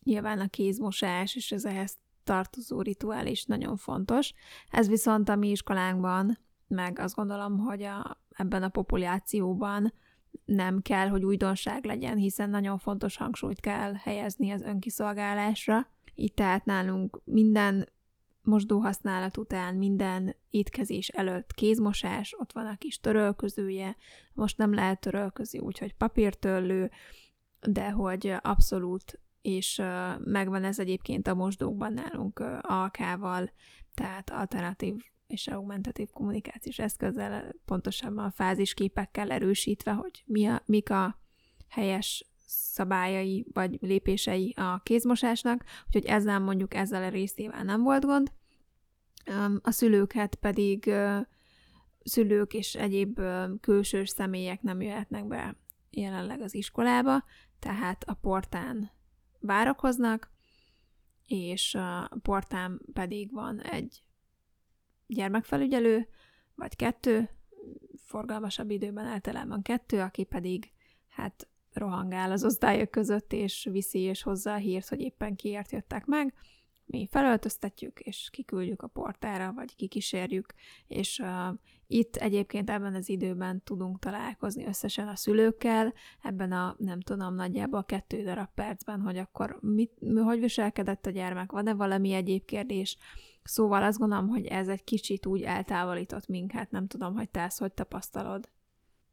[0.03, 4.33] nyilván a kézmosás és az ehhez tartozó rituál is nagyon fontos.
[4.71, 9.93] Ez viszont a mi iskolánkban, meg azt gondolom, hogy a, ebben a populációban
[10.45, 15.91] nem kell, hogy újdonság legyen, hiszen nagyon fontos hangsúlyt kell helyezni az önkiszolgálásra.
[16.15, 17.89] Itt tehát nálunk minden
[18.43, 23.97] mosdóhasználat után, minden étkezés előtt kézmosás, ott van a kis törölközője,
[24.33, 26.91] most nem lehet törölközi, úgyhogy papírtörlő,
[27.61, 29.83] de hogy abszolút és
[30.19, 33.51] megvan ez egyébként a mosdókban nálunk alkával,
[33.95, 34.95] tehát alternatív
[35.27, 41.19] és augmentatív kommunikációs eszközzel, pontosabban a fázisképekkel erősítve, hogy mi a, mik a
[41.69, 48.33] helyes szabályai vagy lépései a kézmosásnak, úgyhogy ezzel mondjuk ezzel a részével nem volt gond.
[49.63, 50.95] A szülőket pedig
[52.03, 53.21] szülők és egyéb
[53.61, 55.57] külsős személyek nem jöhetnek be
[55.91, 57.25] jelenleg az iskolába,
[57.59, 58.95] tehát a portán
[59.47, 60.31] várakoznak,
[61.27, 64.03] és a portán pedig van egy
[65.07, 66.09] gyermekfelügyelő,
[66.55, 67.31] vagy kettő,
[67.97, 70.73] forgalmasabb időben általában kettő, aki pedig
[71.09, 76.07] hát rohangál az osztályok között, és viszi és hozza a hírt, hogy éppen kiért jöttek
[76.07, 76.35] meg,
[76.87, 80.55] mi felöltöztetjük, és kiküldjük a portára, vagy kikísérjük,
[80.87, 87.01] és uh, itt egyébként ebben az időben tudunk találkozni összesen a szülőkkel, ebben a, nem
[87.01, 89.93] tudom, nagyjából kettő darab percben, hogy akkor mit,
[90.25, 92.97] hogy viselkedett a gyermek, van-e valami egyéb kérdés,
[93.47, 97.59] Szóval azt gondolom, hogy ez egy kicsit úgy eltávolított minket, nem tudom, hogy te ezt
[97.59, 98.49] hogy tapasztalod.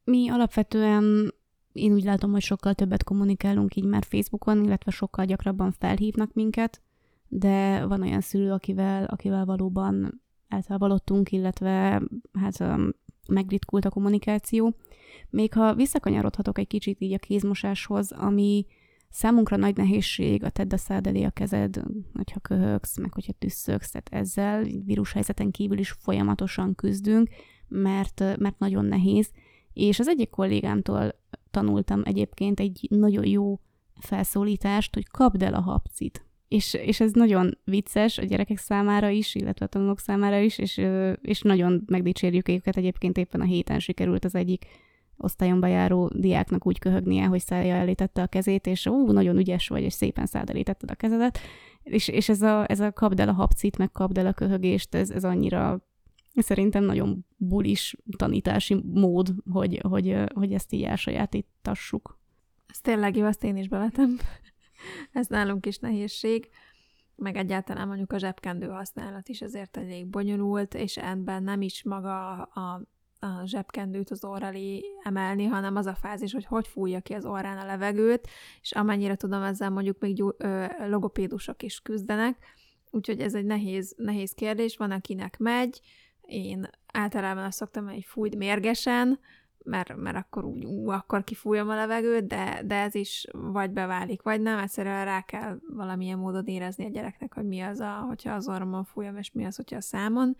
[0.03, 1.33] Mi alapvetően
[1.71, 6.81] én úgy látom, hogy sokkal többet kommunikálunk így már Facebookon, illetve sokkal gyakrabban felhívnak minket,
[7.35, 12.01] de van olyan szülő, akivel, akivel valóban eltávolodtunk, illetve
[12.39, 12.65] hát
[13.27, 14.75] megritkult a kommunikáció.
[15.29, 18.65] Még ha visszakanyarodhatok egy kicsit így a kézmosáshoz, ami
[19.15, 21.81] Számunkra nagy nehézség a tedd a szád elé a kezed,
[22.13, 27.29] hogyha köhögsz, meg hogyha tüsszögsz, tehát ezzel vírushelyzeten kívül is folyamatosan küzdünk,
[27.67, 29.31] mert, mert nagyon nehéz.
[29.73, 31.15] És az egyik kollégámtól
[31.51, 33.59] tanultam egyébként egy nagyon jó
[33.99, 36.25] felszólítást, hogy kapd el a hapcit.
[36.53, 40.81] És, és ez nagyon vicces a gyerekek számára is, illetve a tanulók számára is, és,
[41.21, 42.77] és nagyon megdicsérjük őket.
[42.77, 44.65] Egyébként éppen a héten sikerült az egyik
[45.17, 49.83] osztályon bejáró diáknak úgy köhögnie, hogy szája elé a kezét, és ú, nagyon ügyes vagy,
[49.83, 51.39] és szépen szád elé a kezedet.
[51.83, 54.95] És, és ez, a, ez a kapd el a hapcit, meg kapd el a köhögést,
[54.95, 55.87] ez, ez annyira
[56.35, 62.19] szerintem nagyon bulis tanítási mód, hogy, hogy, hogy ezt így elsajátítassuk.
[62.67, 64.17] Ez tényleg jó, azt én is bevetem.
[65.11, 66.49] ez nálunk is nehézség
[67.15, 72.41] meg egyáltalán mondjuk a zsebkendő használat is ezért elég bonyolult, és ebben nem is maga
[72.41, 72.81] a
[73.23, 77.25] a zsebkendőt az orr elé emelni, hanem az a fázis, hogy hogy fújja ki az
[77.25, 78.27] orrán a levegőt,
[78.61, 82.37] és amennyire tudom, ezzel mondjuk még gyó, ö, logopédusok is küzdenek,
[82.89, 85.81] úgyhogy ez egy nehéz, nehéz kérdés, van, akinek megy,
[86.21, 89.19] én általában azt szoktam, hogy fújd mérgesen,
[89.63, 94.21] mert, mert akkor úgy, ú, akkor kifújom a levegőt, de, de ez is vagy beválik,
[94.21, 98.33] vagy nem, egyszerűen rá kell valamilyen módon érezni a gyereknek, hogy mi az, a, hogyha
[98.33, 100.35] az orromon fújom, és mi az, hogyha a számon.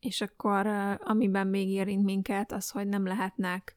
[0.00, 0.66] És akkor
[1.04, 3.76] amiben még érint minket, az, hogy nem lehetnek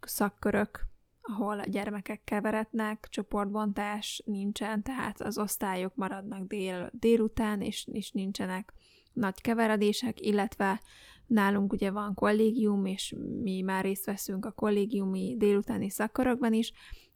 [0.00, 0.88] szakkörök,
[1.22, 8.72] ahol a gyermekek keverednek, csoportbontás nincsen, tehát az osztályok maradnak dél, délután, és, és nincsenek
[9.12, 10.80] nagy keveredések, illetve
[11.26, 16.72] nálunk ugye van kollégium, és mi már részt veszünk a kollégiumi délutáni szakkörökben is,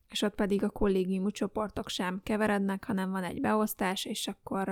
[0.08, 4.68] és ott pedig a kollégiumi csoportok sem keverednek, hanem van egy beosztás, és akkor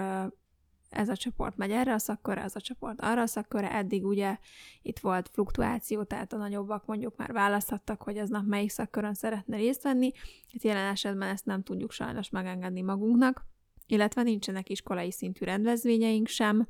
[0.93, 3.73] ez a csoport megy erre a szakkörre, ez a csoport arra a szakkörre.
[3.73, 4.39] Eddig ugye
[4.83, 9.83] itt volt fluktuáció, tehát a nagyobbak mondjuk már választhattak, hogy aznap melyik szakkörön szeretne részt
[9.83, 10.11] venni.
[10.51, 13.47] Itt jelen esetben ezt nem tudjuk sajnos megengedni magunknak,
[13.87, 16.69] illetve nincsenek iskolai szintű rendezvényeink sem,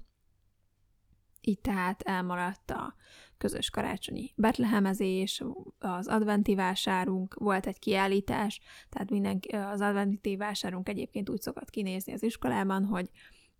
[1.42, 2.94] így tehát elmaradt a
[3.38, 5.42] közös karácsonyi betlehemezés,
[5.78, 12.12] az adventi vásárunk, volt egy kiállítás, tehát mindenki, az adventi vásárunk egyébként úgy szokott kinézni
[12.12, 13.10] az iskolában, hogy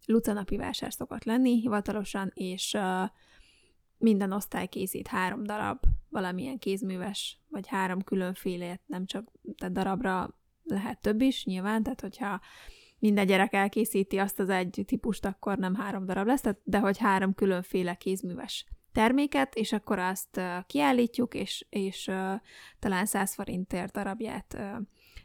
[0.06, 2.76] lucanapi vásár szokott lenni hivatalosan, és
[3.98, 11.00] minden osztály készít három darab valamilyen kézműves, vagy három különfélét, nem csak tehát darabra lehet
[11.00, 12.40] több is, nyilván, tehát hogyha
[13.02, 17.34] minden gyerek elkészíti azt az egy típust, akkor nem három darab lesz, de hogy három
[17.34, 22.10] különféle kézműves terméket, és akkor azt kiállítjuk, és, és
[22.78, 24.58] talán 100 forintért darabját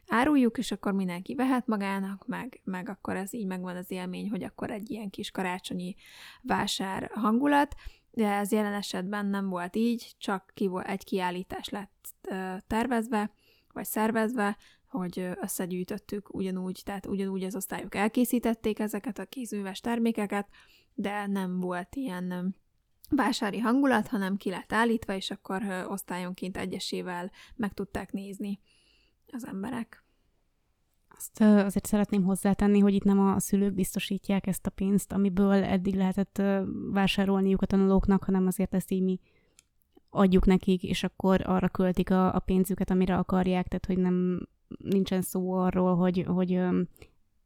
[0.07, 4.43] áruljuk, és akkor mindenki vehet magának, meg, meg akkor ez így megvan az élmény, hogy
[4.43, 5.95] akkor egy ilyen kis karácsonyi
[6.41, 7.75] vásár hangulat,
[8.11, 12.15] de ez jelen esetben nem volt így, csak ki egy kiállítás lett
[12.67, 13.31] tervezve,
[13.73, 14.57] vagy szervezve,
[14.88, 20.47] hogy összegyűjtöttük ugyanúgy, tehát ugyanúgy az osztályok elkészítették ezeket a kézműves termékeket,
[20.93, 22.56] de nem volt ilyen
[23.10, 28.60] vásári hangulat, hanem ki lett állítva, és akkor osztályonként egyesével meg tudták nézni
[29.32, 30.06] az emberek.
[31.17, 35.95] Azt azért szeretném hozzátenni, hogy itt nem a szülők biztosítják ezt a pénzt, amiből eddig
[35.95, 36.41] lehetett
[36.91, 39.19] vásárolniuk a tanulóknak, hanem azért ezt így mi
[40.10, 45.21] adjuk nekik, és akkor arra költik a, a pénzüket, amire akarják, tehát hogy nem nincsen
[45.21, 46.49] szó arról, hogy, hogy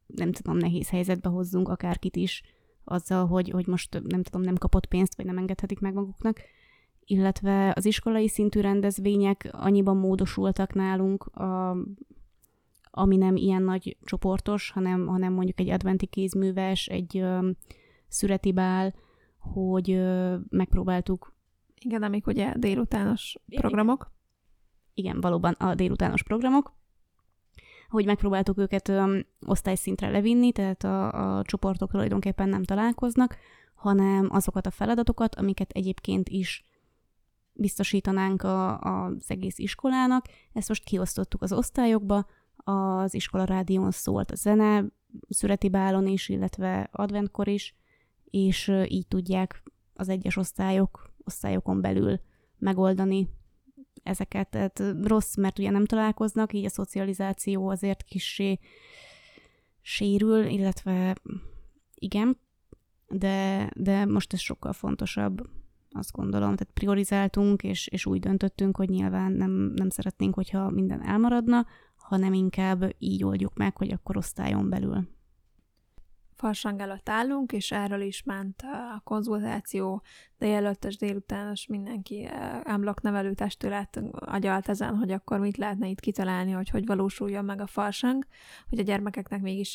[0.06, 2.42] nem tudom, nehéz helyzetbe hozzunk akárkit is
[2.84, 6.40] azzal, hogy, hogy most nem tudom, nem kapott pénzt, vagy nem engedhetik meg maguknak,
[7.04, 11.76] illetve az iskolai szintű rendezvények annyiban módosultak nálunk, a,
[12.90, 17.50] ami nem ilyen nagy csoportos, hanem, hanem mondjuk egy adventi kézműves, egy ö,
[18.08, 18.94] szüreti bál,
[19.38, 21.36] hogy ö, megpróbáltuk.
[21.80, 24.12] Igen, amik ugye délutános programok.
[24.94, 26.72] Igen, valóban a délutános programok,
[27.92, 28.92] hogy megpróbáltuk őket
[29.46, 33.36] osztályszintre levinni, tehát a, a csoportok tulajdonképpen nem találkoznak,
[33.74, 36.64] hanem azokat a feladatokat, amiket egyébként is
[37.52, 40.26] biztosítanánk a, a, az egész iskolának.
[40.52, 42.26] Ezt most kiosztottuk az osztályokba,
[42.56, 44.84] az iskola rádión szólt a zene,
[45.28, 47.74] születi bálon is, illetve adventkor is,
[48.24, 49.62] és így tudják
[49.94, 52.20] az egyes osztályok, osztályokon belül
[52.58, 53.28] megoldani
[54.02, 54.48] ezeket.
[54.48, 58.58] Tehát rossz, mert ugye nem találkoznak, így a szocializáció azért kissé
[59.80, 61.16] sérül, illetve
[61.94, 62.38] igen,
[63.08, 65.48] de, de most ez sokkal fontosabb,
[65.90, 71.02] azt gondolom, tehát priorizáltunk, és, és úgy döntöttünk, hogy nyilván nem, nem szeretnénk, hogyha minden
[71.02, 75.08] elmaradna, hanem inkább így oldjuk meg, hogy akkor osztályon belül.
[76.42, 80.02] Farsang előtt állunk, és erről is ment a konzultáció,
[80.38, 82.28] de jelöltes délutános mindenki
[82.62, 87.60] ámblok nevelő testület agyalt ezen, hogy akkor mit lehetne itt kitalálni, hogy hogy valósuljon meg
[87.60, 88.26] a farsang,
[88.68, 89.68] hogy a gyermekeknek mégis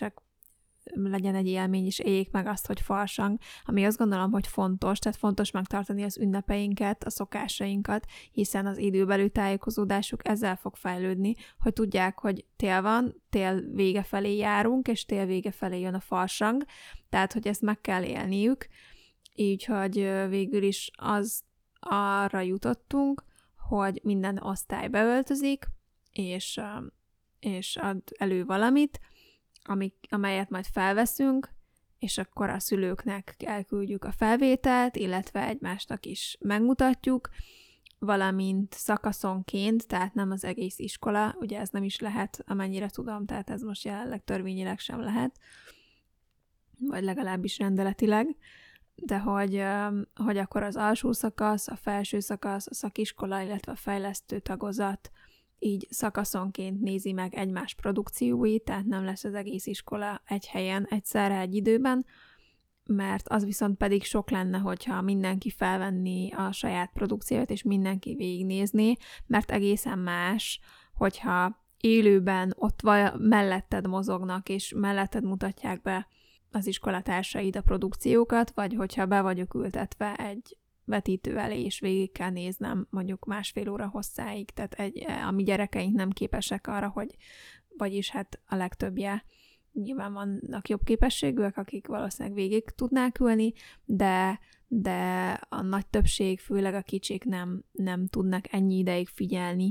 [0.94, 5.18] legyen egy élmény, és éljék meg azt, hogy farsang, ami azt gondolom, hogy fontos, tehát
[5.18, 12.20] fontos megtartani az ünnepeinket, a szokásainkat, hiszen az időbeli tájékozódásuk ezzel fog fejlődni, hogy tudják,
[12.20, 16.64] hogy tél van, tél vége felé járunk, és tél vége felé jön a farsang,
[17.10, 18.68] tehát, hogy ezt meg kell élniük,
[19.34, 19.94] így, hogy
[20.30, 21.44] végül is az
[21.80, 23.24] arra jutottunk,
[23.58, 25.66] hogy minden osztály beöltözik,
[26.12, 26.62] és,
[27.40, 29.00] és ad elő valamit,
[29.68, 31.50] amik, amelyet majd felveszünk,
[32.00, 37.30] és akkor a szülőknek elküldjük a felvételt, illetve egymásnak is megmutatjuk,
[38.00, 43.50] valamint szakaszonként, tehát nem az egész iskola, ugye ez nem is lehet, amennyire tudom, tehát
[43.50, 45.40] ez most jelenleg törvényileg sem lehet,
[46.80, 48.36] vagy legalábbis rendeletileg,
[48.96, 49.64] de hogy,
[50.16, 55.12] hogy akkor az alsó szakasz, a felső szakasz, a szakiskola, illetve a fejlesztő tagozat
[55.60, 61.40] így szakaszonként nézi meg egymás produkcióit, tehát nem lesz az egész iskola egy helyen, egyszerre
[61.40, 62.06] egy időben,
[62.86, 68.96] mert az viszont pedig sok lenne, hogyha mindenki felvenni a saját produkciót, és mindenki végignézné,
[69.26, 70.60] mert egészen más,
[70.94, 76.08] hogyha élőben ott vagy, melletted mozognak, és melletted mutatják be
[76.52, 80.57] az iskolatársaid a produkciókat, vagy hogyha be vagyok ültetve egy
[80.88, 85.96] vetítő elé, és végig kell néznem mondjuk másfél óra hosszáig, tehát egy, a mi gyerekeink
[85.96, 87.16] nem képesek arra, hogy,
[87.78, 89.24] vagyis hát a legtöbbje
[89.74, 93.54] nyilván vannak jobb képességűek, akik valószínűleg végig tudnák ülni,
[93.86, 99.70] de, de a nagy többség, főleg a kicsik nem, nem tudnak ennyi ideig figyelni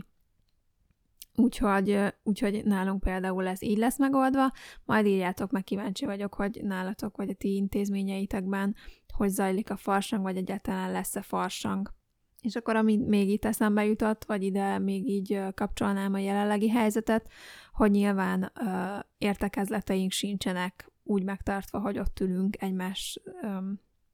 [1.36, 4.52] Úgyhogy, úgyhogy nálunk például ez így lesz megoldva,
[4.84, 8.74] majd írjátok meg, kíváncsi vagyok, hogy nálatok vagy a ti intézményeitekben
[9.16, 11.94] hogy zajlik a farsang, vagy egyáltalán lesz-e farsang.
[12.40, 17.28] És akkor, ami még itt eszembe jutott, vagy ide még így kapcsolnám a jelenlegi helyzetet,
[17.72, 23.58] hogy nyilván ö, értekezleteink sincsenek úgy megtartva, hogy ott ülünk egymás ö,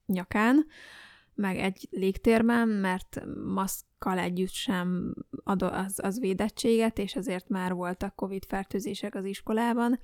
[0.07, 0.67] nyakán,
[1.35, 5.15] meg egy légtérben, mert maszkkal együtt sem
[5.45, 9.99] ad az, az védettséget, és ezért már voltak COVID fertőzések az iskolában,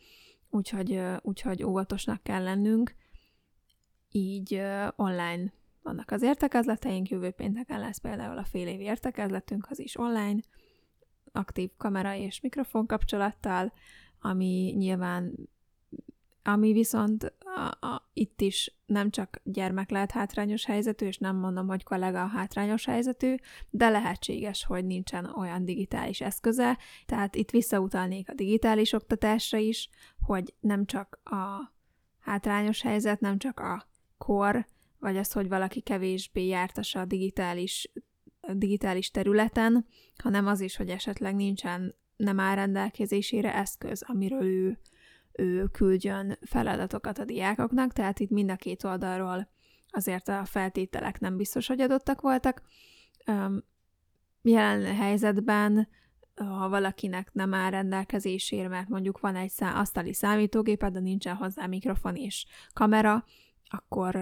[0.51, 2.95] úgyhogy, úgyhogy óvatosnak kell lennünk.
[4.11, 4.63] Így
[4.97, 10.41] online vannak az értekezleteink, jövő pénteken lesz például a fél évi értekezletünk, az is online,
[11.33, 13.73] aktív kamera és mikrofon kapcsolattal,
[14.21, 15.49] ami nyilván
[16.49, 21.67] ami viszont a, a, itt is nem csak gyermek lehet hátrányos helyzetű, és nem mondom,
[21.67, 23.35] hogy kollega hátrányos helyzetű,
[23.71, 29.89] de lehetséges, hogy nincsen olyan digitális eszköze, tehát itt visszautalnék a digitális oktatásra is,
[30.21, 31.73] hogy nem csak a
[32.19, 34.67] hátrányos helyzet, nem csak a kor,
[34.99, 37.91] vagy az, hogy valaki kevésbé jártas a digitális,
[38.41, 39.87] a digitális területen,
[40.23, 44.79] hanem az is, hogy esetleg nincsen, nem áll rendelkezésére eszköz, amiről ő
[45.39, 49.49] ő küldjön feladatokat a diákoknak, tehát itt mind a két oldalról
[49.91, 52.63] azért a feltételek nem biztos, hogy adottak voltak.
[54.43, 55.89] Jelen helyzetben,
[56.35, 61.67] ha valakinek nem áll rendelkezésére, mert mondjuk van egy szá- asztali számítógéped, de nincsen hozzá
[61.67, 63.25] mikrofon és kamera,
[63.71, 64.17] akkor,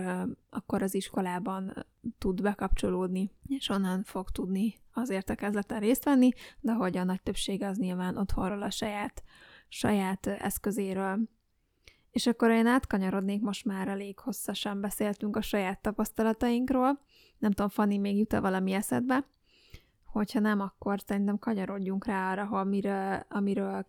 [0.50, 1.86] akkor az iskolában
[2.18, 6.28] tud bekapcsolódni, és onnan fog tudni az értekezleten részt venni,
[6.60, 9.22] de hogy a nagy többség az nyilván otthonról a saját
[9.68, 11.18] saját eszközéről.
[12.10, 17.00] És akkor én átkanyarodnék, most már elég hosszasan beszéltünk a saját tapasztalatainkról.
[17.38, 19.26] Nem tudom, Fanni, még jut-e valami eszedbe?
[20.04, 23.86] Hogyha nem, akkor szerintem kanyarodjunk rá arra, ha amiről, amiről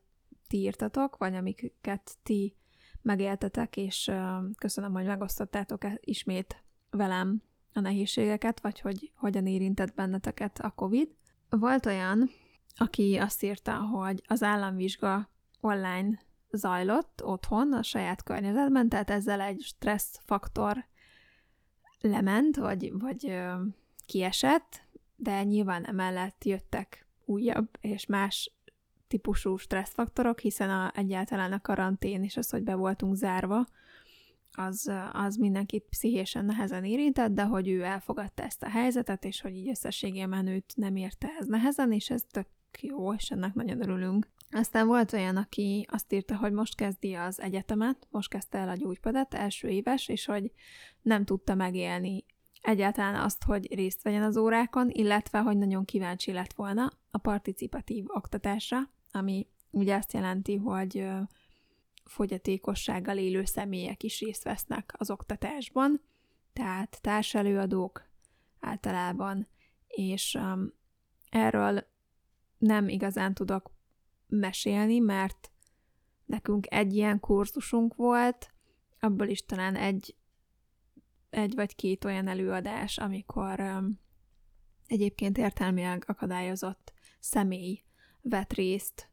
[0.48, 2.56] ti írtatok, vagy amiket ti
[3.02, 4.12] megéltetek, és
[4.58, 7.42] köszönöm, hogy megosztottátok e- ismét velem
[7.74, 11.15] a nehézségeket, vagy hogy hogyan érintett benneteket a COVID.
[11.50, 12.30] Volt olyan,
[12.78, 15.30] aki azt írta, hogy az államvizsga
[15.62, 16.20] online
[16.52, 20.86] zajlott otthon, a saját környezetben, tehát ezzel egy stressz faktor
[22.00, 23.54] lement, vagy, vagy ö,
[24.06, 24.86] kiesett,
[25.16, 28.52] de nyilván emellett jöttek újabb és más
[29.08, 33.66] típusú stresszfaktorok, hiszen a, egyáltalán a karantén és az, hogy be voltunk zárva,
[34.52, 39.56] az, az mindenkit pszichésen nehezen érintett, de hogy ő elfogadta ezt a helyzetet, és hogy
[39.56, 42.48] így összességében őt nem érte ez nehezen, és ez tök
[42.82, 44.28] jó, és ennek nagyon örülünk.
[44.52, 48.75] Aztán volt olyan, aki azt írta, hogy most kezdi az egyetemet, most kezdte el a
[48.75, 50.52] gyógypedet, első éves, és hogy
[51.02, 52.25] nem tudta megélni
[52.62, 58.06] egyáltalán azt, hogy részt vegyen az órákon, illetve hogy nagyon kíváncsi lett volna a participatív
[58.08, 58.77] oktatásra,
[59.12, 61.08] ami ugye azt jelenti, hogy
[62.06, 66.02] fogyatékossággal élő személyek is részt vesznek az oktatásban,
[66.54, 68.10] tehát társelőadók
[68.60, 69.48] általában,
[69.87, 70.73] és um,
[71.29, 71.87] erről
[72.58, 73.71] nem igazán tudok
[74.28, 75.52] mesélni, mert
[76.25, 78.52] nekünk egy ilyen kurzusunk volt,
[79.00, 80.15] abból is talán egy,
[81.30, 84.00] egy vagy két olyan előadás, amikor um,
[84.88, 87.84] egyébként értelmileg akadályozott személy
[88.21, 89.12] vett részt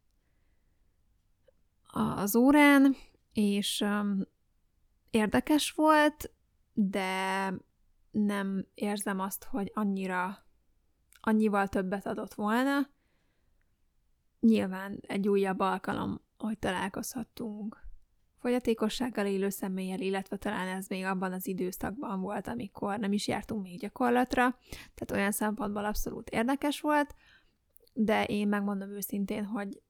[1.86, 2.96] az órán,
[3.32, 4.20] és um,
[5.10, 6.32] érdekes volt,
[6.72, 7.52] de
[8.10, 10.46] nem érzem azt, hogy annyira,
[11.20, 12.93] annyival többet adott volna.
[14.44, 17.82] Nyilván egy újabb alkalom, hogy találkozhattunk.
[18.38, 23.62] Fogyatékossággal élő személlyel, illetve talán ez még abban az időszakban volt, amikor nem is jártunk
[23.62, 27.14] még gyakorlatra, tehát olyan szempontból abszolút érdekes volt,
[27.92, 29.82] de én megmondom őszintén, hogy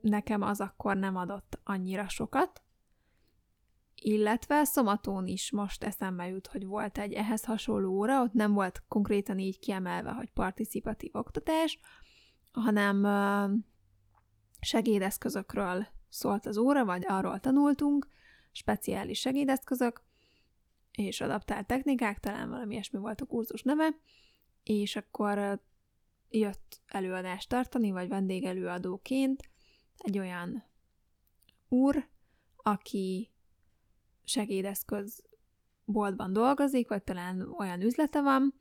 [0.00, 2.62] nekem az akkor nem adott annyira sokat,
[3.94, 8.82] illetve szomatón is most eszembe jut, hogy volt egy ehhez hasonló óra, ott nem volt
[8.88, 11.78] konkrétan így kiemelve, hogy participatív oktatás,
[12.52, 13.04] hanem
[14.64, 18.06] segédeszközökről szólt az óra, vagy arról tanultunk,
[18.52, 20.02] speciális segédeszközök,
[20.92, 23.88] és adaptált technikák, talán valami ilyesmi volt a kurzus neve,
[24.62, 25.60] és akkor
[26.28, 29.48] jött előadást tartani, vagy vendégelőadóként
[29.98, 30.64] egy olyan
[31.68, 32.08] úr,
[32.56, 33.30] aki
[34.24, 35.22] segédeszköz
[35.84, 38.54] boltban dolgozik, vagy talán olyan üzlete van,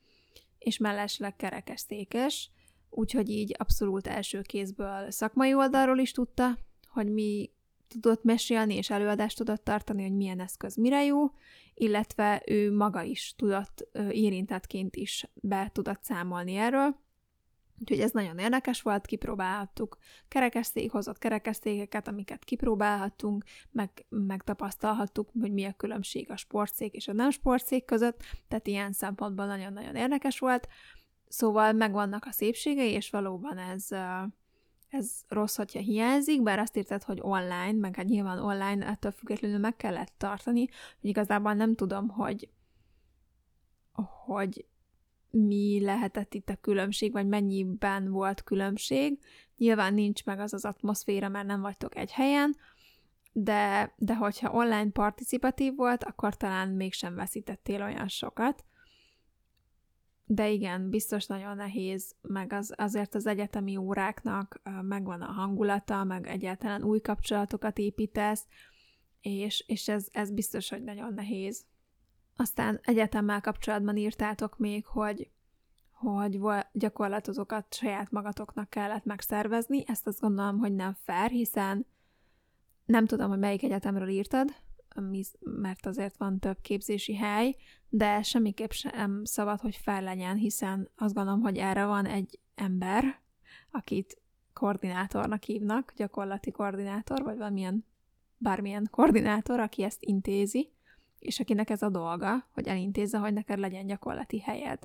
[0.58, 2.52] és mellesleg kerekesszékes,
[2.96, 7.52] úgyhogy így abszolút első kézből szakmai oldalról is tudta, hogy mi
[7.88, 11.32] tudott mesélni és előadást tudott tartani, hogy milyen eszköz mire jó,
[11.74, 17.02] illetve ő maga is tudott érintettként is be tudott számolni erről,
[17.80, 25.66] Úgyhogy ez nagyon érdekes volt, kipróbálhattuk kerekesszék, hozott kerekesszékeket, amiket kipróbálhattunk, meg, megtapasztalhattuk, hogy mi
[25.66, 30.68] a különbség a sportszék és a nem sportszék között, tehát ilyen szempontból nagyon-nagyon érdekes volt.
[31.34, 33.88] Szóval megvannak a szépségei, és valóban ez,
[34.90, 39.58] ez rossz, hogyha hiányzik, bár azt írtad, hogy online, meg hát nyilván online ettől függetlenül
[39.58, 40.60] meg kellett tartani,
[41.00, 42.50] hogy igazából nem tudom, hogy
[44.26, 44.66] hogy
[45.30, 49.20] mi lehetett itt a különbség, vagy mennyiben volt különbség.
[49.58, 52.56] Nyilván nincs meg az az atmoszféra, mert nem vagytok egy helyen,
[53.32, 58.66] de, de hogyha online participatív volt, akkor talán mégsem veszítettél olyan sokat.
[60.34, 66.28] De igen, biztos nagyon nehéz, meg az, azért az egyetemi óráknak megvan a hangulata, meg
[66.28, 68.48] egyáltalán új kapcsolatokat építesz,
[69.22, 71.66] és, és ez, ez biztos, hogy nagyon nehéz.
[72.36, 75.30] Aztán egyetemmel kapcsolatban írtátok még, hogy,
[75.92, 76.40] hogy
[76.72, 79.84] gyakorlatozokat saját magatoknak kellett megszervezni.
[79.88, 81.86] Ezt azt gondolom, hogy nem fair, hiszen
[82.86, 84.50] nem tudom, hogy melyik egyetemről írtad,
[85.40, 87.56] mert azért van több képzési hely,
[87.96, 93.22] de semmiképp sem szabad, hogy fel legyen, hiszen azt gondolom, hogy erre van egy ember,
[93.72, 94.22] akit
[94.54, 97.86] koordinátornak hívnak, gyakorlati koordinátor, vagy valamilyen
[98.38, 100.72] bármilyen koordinátor, aki ezt intézi,
[101.20, 104.80] és akinek ez a dolga, hogy elintézze, hogy neked legyen gyakorlati helyed.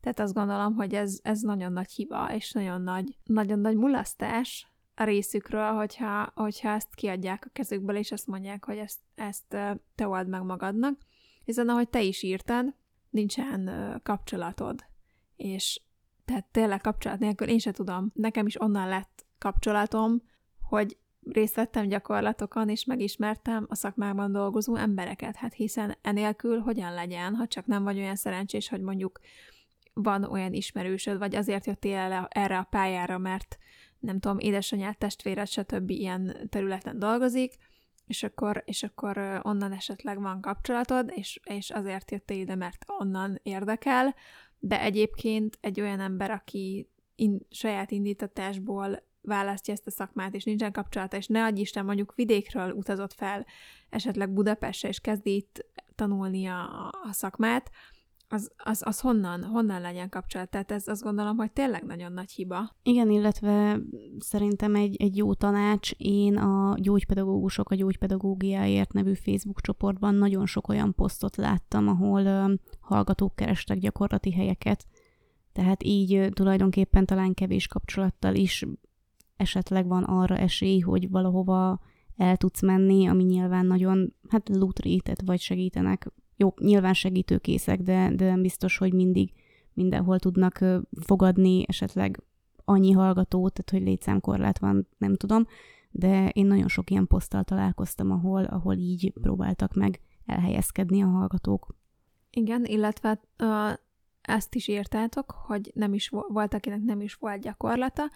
[0.00, 4.66] Tehát azt gondolom, hogy ez, ez nagyon nagy hiba, és nagyon nagy, nagyon nagy mulasztás
[4.94, 9.56] a részükről, hogyha, hogyha ezt kiadják a kezükből, és azt mondják, hogy ezt, ezt
[9.94, 11.08] te old meg magadnak.
[11.50, 12.74] Hiszen ahogy te is írtad,
[13.08, 13.70] nincsen
[14.02, 14.84] kapcsolatod.
[15.36, 15.80] És
[16.24, 18.10] tehát tényleg kapcsolat nélkül én se tudom.
[18.14, 20.22] Nekem is onnan lett kapcsolatom,
[20.62, 25.36] hogy részt vettem gyakorlatokon, és megismertem a szakmában dolgozó embereket.
[25.36, 29.20] Hát hiszen enélkül hogyan legyen, ha csak nem vagy olyan szerencsés, hogy mondjuk
[29.92, 33.58] van olyan ismerősöd, vagy azért jöttél erre a pályára, mert
[33.98, 35.90] nem tudom, édesanyád, testvéred, stb.
[35.90, 37.54] ilyen területen dolgozik,
[38.10, 43.40] és akkor, és akkor onnan esetleg van kapcsolatod, és, és azért jöttél ide, mert onnan
[43.42, 44.14] érdekel,
[44.58, 50.72] de egyébként egy olyan ember, aki in, saját indítatásból választja ezt a szakmát, és nincsen
[50.72, 53.46] kapcsolata, és ne adj Isten, mondjuk vidékről utazott fel,
[53.90, 57.70] esetleg Budapestre, és kezd itt tanulni a, a szakmát,
[58.32, 60.50] az, az, az honnan, honnan legyen kapcsolat?
[60.50, 62.76] Tehát ez azt gondolom, hogy tényleg nagyon nagy hiba.
[62.82, 63.80] Igen, illetve
[64.18, 70.68] szerintem egy, egy jó tanács, én a Gyógypedagógusok a Gyógypedagógiáért nevű Facebook csoportban nagyon sok
[70.68, 74.86] olyan posztot láttam, ahol uh, hallgatók kerestek gyakorlati helyeket,
[75.52, 78.66] tehát így uh, tulajdonképpen talán kevés kapcsolattal is
[79.36, 81.80] esetleg van arra esély, hogy valahova
[82.16, 88.36] el tudsz menni, ami nyilván nagyon, hát lutrítet vagy segítenek jó, nyilván segítőkészek, de, de
[88.36, 89.32] biztos, hogy mindig
[89.72, 90.64] mindenhol tudnak
[91.00, 92.22] fogadni esetleg
[92.64, 95.46] annyi hallgatót, tehát hogy létszámkorlát van, nem tudom,
[95.90, 101.74] de én nagyon sok ilyen poszttal találkoztam, ahol, ahol így próbáltak meg elhelyezkedni a hallgatók.
[102.30, 103.72] Igen, illetve uh,
[104.22, 108.10] ezt is írtátok, hogy nem is volt, akinek nem is volt gyakorlata,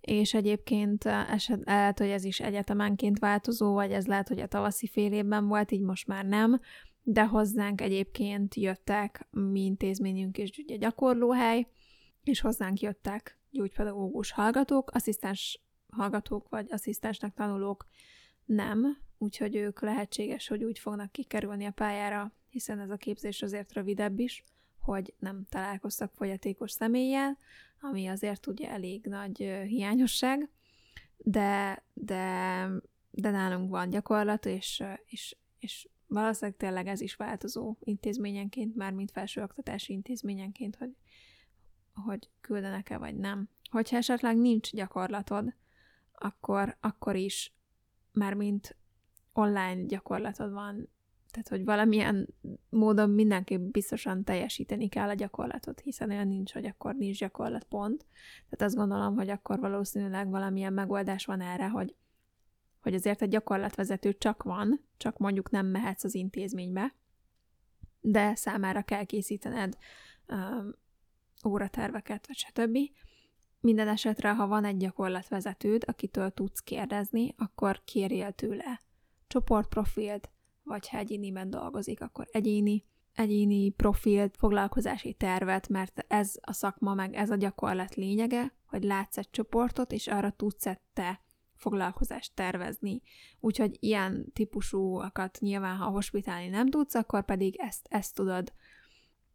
[0.00, 4.86] és egyébként eset, lehet, hogy ez is egyetemenként változó, vagy ez lehet, hogy a tavaszi
[4.86, 6.60] fél évben volt, így most már nem,
[7.10, 11.66] de hozzánk egyébként jöttek mi intézményünk és ugye gyakorlóhely,
[12.22, 17.86] és hozzánk jöttek gyógypedagógus hallgatók, asszisztens hallgatók vagy asszisztensnek tanulók
[18.44, 23.72] nem, úgyhogy ők lehetséges, hogy úgy fognak kikerülni a pályára, hiszen ez a képzés azért
[23.72, 24.44] rövidebb is,
[24.78, 27.38] hogy nem találkoztak fogyatékos személlyel,
[27.80, 29.36] ami azért ugye elég nagy
[29.66, 30.50] hiányosság,
[31.16, 32.66] de, de,
[33.10, 39.10] de nálunk van gyakorlat, és, és, és valószínűleg tényleg ez is változó intézményenként, már mint
[39.10, 40.96] felsőoktatási intézményenként, hogy,
[42.04, 43.48] hogy küldenek-e vagy nem.
[43.70, 45.54] Hogyha esetleg nincs gyakorlatod,
[46.12, 47.54] akkor, akkor is
[48.12, 48.76] már mint
[49.32, 50.88] online gyakorlatod van,
[51.30, 52.28] tehát hogy valamilyen
[52.70, 58.06] módon mindenképp biztosan teljesíteni kell a gyakorlatot, hiszen olyan nincs, hogy akkor nincs gyakorlat pont.
[58.48, 61.94] Tehát azt gondolom, hogy akkor valószínűleg valamilyen megoldás van erre, hogy
[62.88, 66.94] hogy azért egy gyakorlatvezető csak van, csak mondjuk nem mehetsz az intézménybe,
[68.00, 69.76] de számára kell készítened
[70.28, 70.74] um,
[71.46, 72.78] óraterveket, vagy stb.
[73.60, 78.80] Minden esetre, ha van egy gyakorlatvezetőd, akitől tudsz kérdezni, akkor kérjél tőle
[79.26, 80.30] csoportprofilt,
[80.62, 82.84] vagy ha egyéniben dolgozik, akkor egyéni,
[83.14, 89.18] egyéni profilt, foglalkozási tervet, mert ez a szakma, meg ez a gyakorlat lényege, hogy látsz
[89.18, 91.26] egy csoportot, és arra tudsz te
[91.58, 93.02] foglalkozást tervezni.
[93.40, 98.52] Úgyhogy ilyen típusúakat nyilván, ha hospitálni nem tudsz, akkor pedig ezt, ezt tudod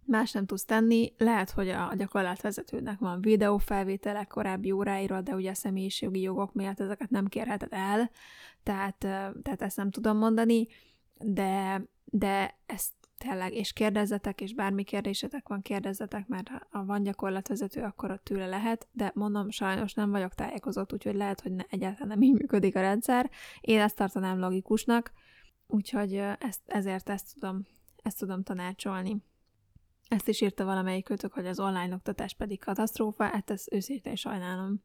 [0.05, 1.13] más nem tudsz tenni.
[1.17, 7.09] Lehet, hogy a gyakorlatvezetőnek van videófelvételek korábbi óráiról, de ugye a személyiségi jogok miatt ezeket
[7.09, 8.09] nem kérheted el,
[8.63, 8.97] tehát,
[9.41, 10.67] tehát ezt nem tudom mondani,
[11.19, 17.81] de, de ezt tényleg, és kérdezzetek, és bármi kérdésetek van, kérdezzetek, mert ha van gyakorlatvezető,
[17.81, 22.07] akkor ott tőle lehet, de mondom, sajnos nem vagyok tájékozott, úgyhogy lehet, hogy ne, egyáltalán
[22.07, 23.29] nem így működik a rendszer.
[23.61, 25.11] Én ezt tartanám logikusnak,
[25.67, 27.67] úgyhogy ezt, ezért ezt tudom,
[28.03, 29.23] ezt tudom tanácsolni.
[30.07, 34.83] Ezt is írta valamelyik kötök, hogy az online oktatás pedig katasztrófa, hát ezt őszintén sajnálom.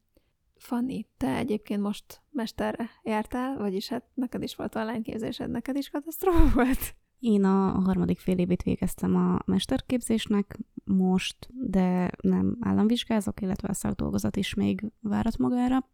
[0.56, 5.90] Fanni, te egyébként most mesterre jártál, vagyis hát neked is volt online képzésed, neked is
[5.90, 6.94] katasztrófa volt?
[7.18, 14.36] Én a harmadik fél évét végeztem a mesterképzésnek most, de nem államvizsgázok, illetve a szakdolgozat
[14.36, 15.88] is még várat magára.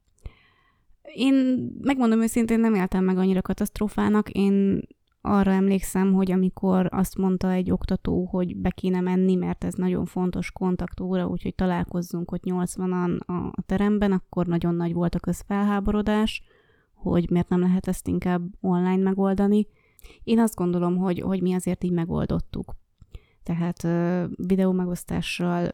[1.15, 1.35] Én
[1.81, 4.31] megmondom őszintén, nem éltem meg annyira katasztrófának.
[4.31, 4.81] Én
[5.21, 10.05] arra emlékszem, hogy amikor azt mondta egy oktató, hogy be kéne menni, mert ez nagyon
[10.05, 13.19] fontos kontaktóra, úgyhogy találkozzunk ott 80-an
[13.55, 16.43] a teremben, akkor nagyon nagy volt a közfelháborodás,
[16.95, 19.67] hogy miért nem lehet ezt inkább online megoldani.
[20.25, 22.77] Én azt gondolom, hogy, hogy mi azért így megoldottuk.
[23.43, 23.83] Tehát
[24.37, 25.73] videó megosztással,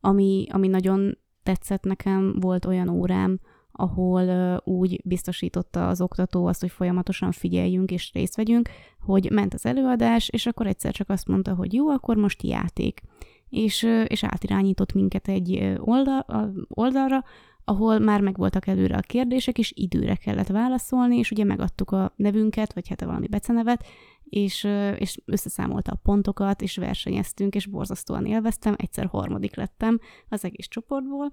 [0.00, 3.40] ami, ami nagyon tetszett nekem, volt olyan órám,
[3.72, 8.68] ahol úgy biztosította az oktató azt, hogy folyamatosan figyeljünk és részt vegyünk,
[9.00, 13.00] hogy ment az előadás, és akkor egyszer csak azt mondta, hogy jó, akkor most játék.
[13.48, 16.26] És, és átirányított minket egy oldal,
[16.68, 17.24] oldalra,
[17.64, 22.72] ahol már megvoltak előre a kérdések, és időre kellett válaszolni, és ugye megadtuk a nevünket,
[22.72, 23.86] vagy hát valami becenevet,
[24.24, 24.64] és,
[24.98, 31.32] és összeszámolta a pontokat, és versenyeztünk, és borzasztóan élveztem, egyszer harmadik lettem az egész csoportból,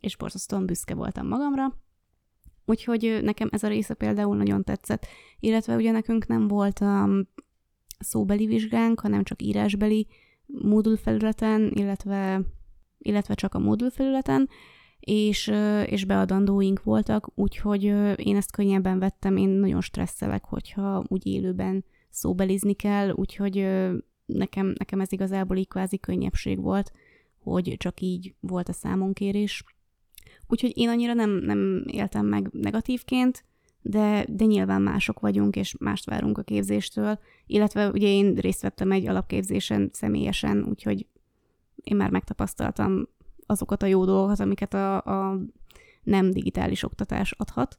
[0.00, 1.74] és borzasztóan büszke voltam magamra,
[2.68, 5.06] Úgyhogy nekem ez a része például nagyon tetszett,
[5.40, 7.28] illetve ugye nekünk nem volt um,
[7.98, 10.06] szóbeli vizsgánk, hanem csak írásbeli
[10.46, 12.40] módul felületen, illetve,
[12.98, 14.48] illetve csak a módul felületen,
[15.10, 15.52] és,
[15.86, 17.82] és beadandóink voltak, úgyhogy
[18.16, 23.54] én ezt könnyebben vettem, én nagyon stresszelek, hogyha úgy élőben szóbelizni kell, úgyhogy
[24.26, 26.92] nekem, nekem ez igazából így kvázi könnyebbség volt,
[27.42, 29.64] hogy csak így volt a számonkérés.
[30.46, 33.44] Úgyhogy én annyira nem, nem éltem meg negatívként,
[33.82, 38.92] de, de nyilván mások vagyunk, és mást várunk a képzéstől, illetve ugye én részt vettem
[38.92, 41.06] egy alapképzésen személyesen, úgyhogy
[41.74, 43.08] én már megtapasztaltam
[43.48, 45.38] azokat a jó dolgokat, amiket a, a
[46.02, 47.78] nem digitális oktatás adhat.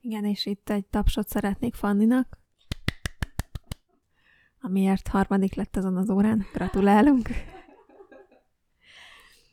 [0.00, 2.38] Igen, és itt egy tapsot szeretnék Fanninak,
[4.60, 6.46] amiért harmadik lett azon az órán.
[6.52, 7.28] Gratulálunk!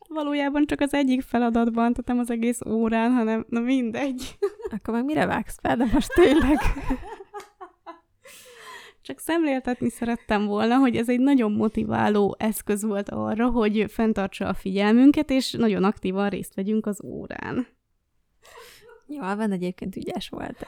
[0.07, 4.37] Valójában csak az egyik feladatban, tehát nem az egész órán, hanem na mindegy.
[4.71, 6.57] Akkor meg mire vágsz fel, de most tényleg?
[9.05, 14.53] Csak szemléltetni szerettem volna, hogy ez egy nagyon motiváló eszköz volt arra, hogy fenntartsa a
[14.53, 17.67] figyelmünket, és nagyon aktívan részt vegyünk az órán.
[19.07, 20.67] Jó, van egyébként ügyes volt.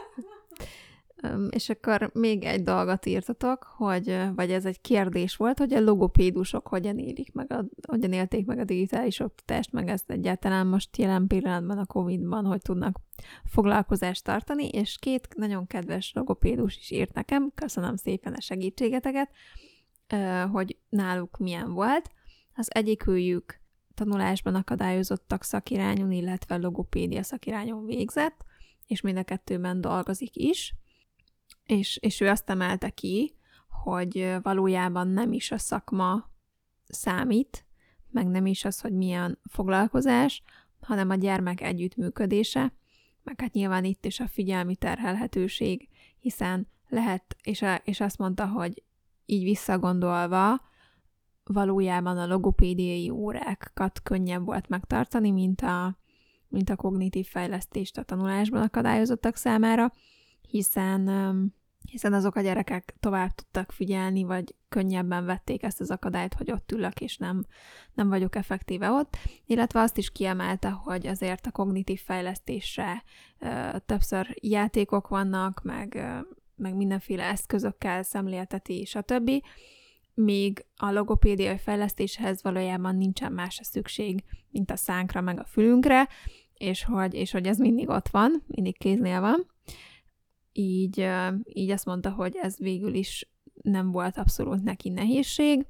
[1.50, 6.68] És akkor még egy dolgot írtatok, hogy, vagy ez egy kérdés volt, hogy a logopédusok
[6.68, 11.28] hogyan élik meg, a, hogyan élték meg a digitális oktatást, meg ezt egyáltalán most jelen
[11.28, 13.00] pillanatban a Covid-ban, hogy tudnak
[13.46, 19.30] foglalkozást tartani, és két nagyon kedves logopédus is írt nekem, köszönöm szépen a segítségeteket,
[20.52, 22.10] hogy náluk milyen volt.
[22.56, 23.60] Az egyikőjük
[23.94, 28.46] tanulásban akadályozottak szakirányon, illetve logopédia szakirányon végzett,
[28.88, 30.76] és mind a kettőben dolgozik is,
[31.68, 33.36] és, és ő azt emelte ki,
[33.84, 36.30] hogy valójában nem is a szakma
[36.88, 37.66] számít,
[38.10, 40.44] meg nem is az, hogy milyen foglalkozás,
[40.82, 42.74] hanem a gyermek együttműködése,
[43.24, 45.90] meg hát nyilván itt is a figyelmi terhelhetőség,
[46.20, 48.84] hiszen lehet, és, a, és azt mondta, hogy
[49.26, 50.62] így visszagondolva,
[51.44, 55.98] valójában a logopédiai órákat könnyebb volt megtartani, mint a,
[56.48, 59.92] mint a kognitív fejlesztést a tanulásban akadályozottak számára,
[60.48, 61.10] hiszen
[61.90, 66.72] hiszen azok a gyerekek tovább tudtak figyelni, vagy könnyebben vették ezt az akadályt, hogy ott
[66.72, 67.46] ülök, és nem,
[67.94, 73.04] nem vagyok effektíve ott, illetve azt is kiemelte, hogy azért a kognitív fejlesztésre
[73.86, 76.02] többször játékok vannak, meg,
[76.56, 79.32] meg mindenféle eszközökkel szemlélteti, stb.,
[80.14, 86.08] még a logopédiai fejlesztéshez valójában nincsen más a szükség, mint a szánkra, meg a fülünkre,
[86.54, 89.57] és hogy, és hogy ez mindig ott van, mindig kéznél van
[90.58, 91.10] így,
[91.44, 93.30] így azt mondta, hogy ez végül is
[93.62, 95.66] nem volt abszolút neki nehézség,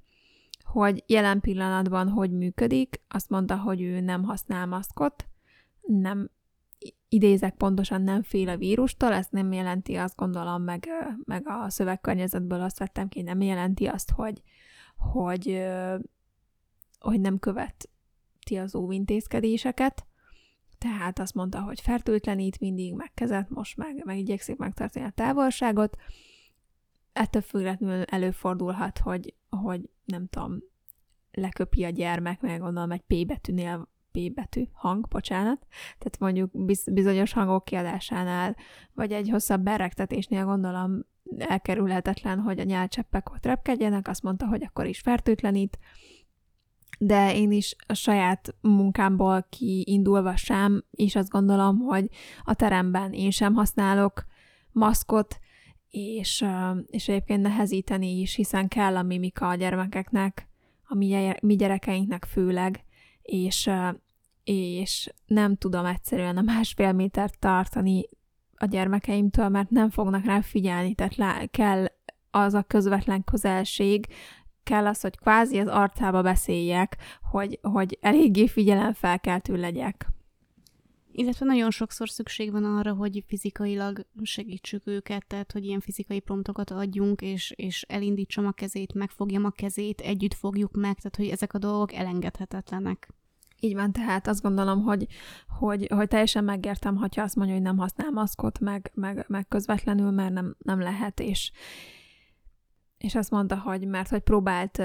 [0.64, 5.28] hogy jelen pillanatban hogy működik, azt mondta, hogy ő nem használ maszkot,
[5.82, 6.30] nem
[7.10, 10.88] idézek pontosan nem fél a vírustól, ezt nem jelenti, azt gondolom, meg,
[11.24, 14.42] meg a szövegkörnyezetből azt vettem ki, nem jelenti azt, hogy,
[14.98, 15.66] hogy,
[17.00, 20.06] hogy nem követi az óvintézkedéseket,
[20.78, 25.97] tehát azt mondta, hogy fertőtlenít mindig, meg kezet most meg, meg igyekszik megtartani a távolságot.
[27.13, 30.59] Ettől függetlenül előfordulhat, hogy, hogy nem tudom,
[31.32, 35.67] leköpi a gyermek, meg gondolom egy P betűnél P betű hang, bocsánat,
[35.97, 36.51] tehát mondjuk
[36.91, 38.55] bizonyos hangok kiadásánál,
[38.93, 41.05] vagy egy hosszabb beregtetésnél gondolom
[41.38, 45.80] elkerülhetetlen, hogy a nyálcseppek ott repkedjenek, azt mondta, hogy akkor is fertőtlenít,
[46.98, 52.10] de én is a saját munkámból kiindulva sem, és azt gondolom, hogy
[52.43, 54.26] a teremben én sem használok
[54.72, 55.39] maszkot,
[55.89, 56.45] és,
[56.88, 60.48] és egyébként nehezíteni is, hiszen kell a mimika a gyermekeknek,
[60.88, 62.84] a mi, gyerekeinknek főleg,
[63.22, 63.70] és,
[64.43, 68.10] és nem tudom egyszerűen a másfél métert tartani
[68.56, 71.86] a gyermekeimtől, mert nem fognak rá figyelni, tehát lá, kell
[72.32, 74.08] az a közvetlen közelség,
[74.68, 76.97] kell az, hogy kvázi az arcába beszéljek,
[77.32, 80.07] hogy, hogy eléggé figyelemfelkeltő legyek.
[81.11, 86.72] Illetve nagyon sokszor szükség van arra, hogy fizikailag segítsük őket, tehát hogy ilyen fizikai promptokat
[86.72, 91.53] adjunk, és, és elindítsam a kezét, megfogjam a kezét, együtt fogjuk meg, tehát hogy ezek
[91.53, 93.09] a dolgok elengedhetetlenek.
[93.59, 95.07] Így van, tehát azt gondolom, hogy,
[95.59, 100.11] hogy, hogy teljesen megértem, hogyha azt mondja, hogy nem használ maszkot, meg, meg, meg közvetlenül,
[100.11, 101.51] mert nem, nem lehet, és,
[102.98, 104.82] és azt mondta, hogy mert hogy próbált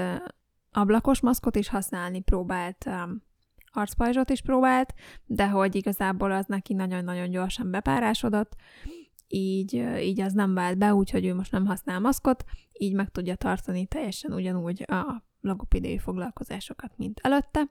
[0.71, 2.89] ablakos maszkot is használni, próbált
[3.71, 4.93] arcpajzsot is próbált,
[5.25, 8.55] de hogy igazából az neki nagyon-nagyon gyorsan bepárásodott,
[9.27, 13.35] így, így az nem vált be, úgyhogy ő most nem használ maszkot, így meg tudja
[13.35, 17.69] tartani teljesen ugyanúgy a logopédiai foglalkozásokat, mint előtte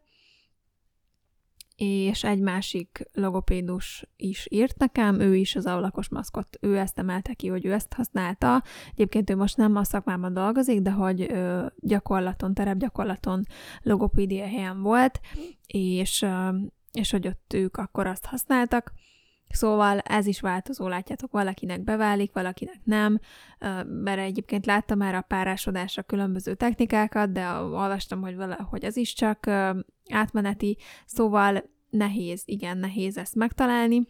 [1.85, 7.35] és egy másik logopédus is írt nekem, ő is az ablakos maszkot, ő ezt emelte
[7.35, 8.63] ki, hogy ő ezt használta.
[8.93, 13.43] Egyébként ő most nem a szakmában dolgozik, de hogy ö, gyakorlaton, terepgyakorlaton
[13.83, 15.21] logopédia helyen volt,
[15.67, 16.49] és, ö,
[16.93, 18.93] és hogy ott ők akkor azt használtak.
[19.49, 23.21] Szóval ez is változó, látjátok, valakinek beválik, valakinek nem,
[23.87, 29.47] mert egyébként láttam már a párásodásra különböző technikákat, de olvastam, hogy valahogy ez is csak
[30.11, 31.63] átmeneti, szóval
[31.93, 34.09] nehéz, igen, nehéz ezt megtalálni,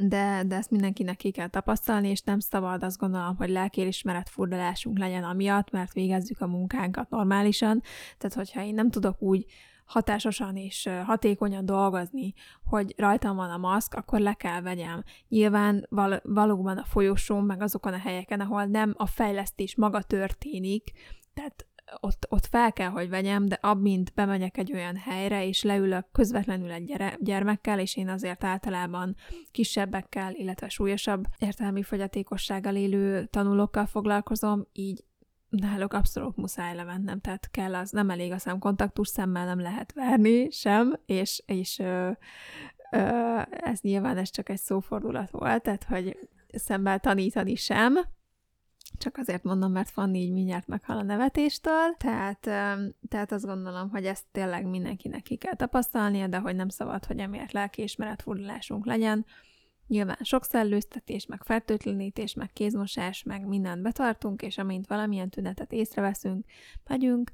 [0.00, 4.98] de, de ezt mindenkinek ki kell tapasztalni, és nem szabad azt gondolom, hogy lelkérismeret furdalásunk
[4.98, 7.82] legyen amiatt, mert végezzük a munkánkat normálisan.
[8.18, 9.44] Tehát, hogyha én nem tudok úgy
[9.84, 12.34] hatásosan és hatékonyan dolgozni,
[12.64, 15.04] hogy rajtam van a maszk, akkor le kell vegyem.
[15.28, 20.92] Nyilván val- valóban a folyosón, meg azokon a helyeken, ahol nem a fejlesztés maga történik,
[21.34, 21.66] tehát
[22.00, 26.70] ott, ott fel kell, hogy vegyem, de amint bemegyek egy olyan helyre, és leülök közvetlenül
[26.70, 29.16] egy gyere, gyermekkel, és én azért általában
[29.50, 35.04] kisebbekkel, illetve súlyosabb értelmi fogyatékossággal élő tanulókkal foglalkozom, így
[35.48, 40.50] náluk abszolút muszáj levennem, tehát kell az, nem elég a szemkontaktus, szemmel nem lehet verni
[40.50, 42.10] sem, és, és ö,
[42.90, 47.98] ö, ez nyilván ez csak egy szófordulat volt, tehát hogy szemmel tanítani sem,
[49.00, 52.40] csak azért mondom, mert Fanni így mindjárt meghal a nevetéstől, tehát,
[53.08, 57.18] tehát azt gondolom, hogy ezt tényleg mindenkinek ki kell tapasztalnia, de hogy nem szabad, hogy
[57.18, 59.26] emiatt lelkiismeretfordulásunk legyen.
[59.86, 66.44] Nyilván sok szellőztetés, meg fertőtlenítés, meg kézmosás, meg mindent betartunk, és amint valamilyen tünetet észreveszünk,
[66.88, 67.30] megyünk,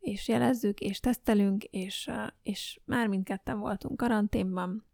[0.00, 2.10] és jelezzük, és tesztelünk, és,
[2.42, 4.84] és már mindketten voltunk karanténban.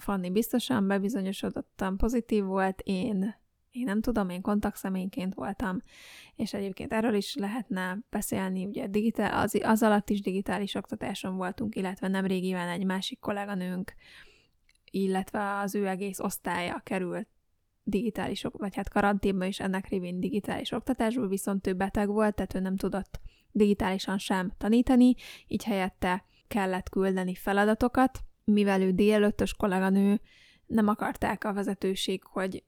[0.00, 3.34] Fanni biztosan bebizonyosodottan pozitív volt, én
[3.78, 5.82] én nem tudom, én kontaktszemélyként voltam,
[6.36, 11.74] és egyébként erről is lehetne beszélni, ugye digitál, az, az alatt is digitális oktatáson voltunk,
[11.74, 13.94] illetve nem régiben egy másik kolléganőnk,
[14.90, 17.28] illetve az ő egész osztálya került
[17.82, 22.60] digitális, vagy hát karanténban is ennek révén digitális oktatásból, viszont ő beteg volt, tehát ő
[22.60, 23.20] nem tudott
[23.50, 25.14] digitálisan sem tanítani,
[25.46, 30.20] így helyette kellett küldeni feladatokat, mivel ő délelőttös kolléganő,
[30.66, 32.64] nem akarták a vezetőség, hogy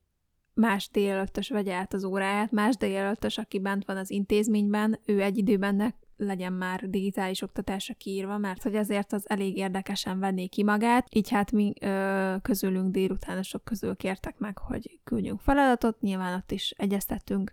[0.60, 5.38] más délelőttös vegye át az óráját, más délelőttös, aki bent van az intézményben, ő egy
[5.38, 10.62] időben ne legyen már digitális oktatásra kiírva, mert hogy azért az elég érdekesen venné ki
[10.62, 16.50] magát, így hát mi ö, közülünk délutánosok közül kértek meg, hogy küldjünk feladatot, nyilván ott
[16.50, 17.52] is egyeztettünk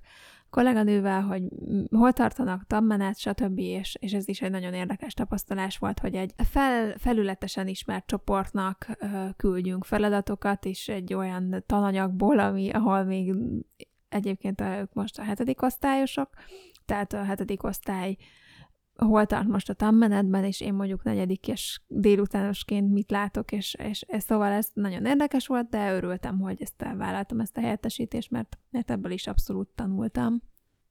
[0.49, 1.43] kolléganővel, hogy
[1.89, 3.59] hol tartanak tanmenet, stb.
[3.59, 8.97] És, és ez is egy nagyon érdekes tapasztalás volt, hogy egy fel, felületesen ismert csoportnak
[9.37, 13.35] küldjünk feladatokat, és egy olyan tananyagból, ami, ahol még
[14.09, 16.29] egyébként ők most a hetedik osztályosok,
[16.85, 18.17] tehát a hetedik osztály
[18.97, 24.03] hol tart most a tanmenetben, és én mondjuk negyedik és délutánosként mit látok, és, és,
[24.07, 28.57] és szóval ez nagyon érdekes volt, de örültem, hogy ezt elvállaltam, ezt a helyettesítést, mert,
[28.69, 30.41] mert ebből is abszolút tanultam.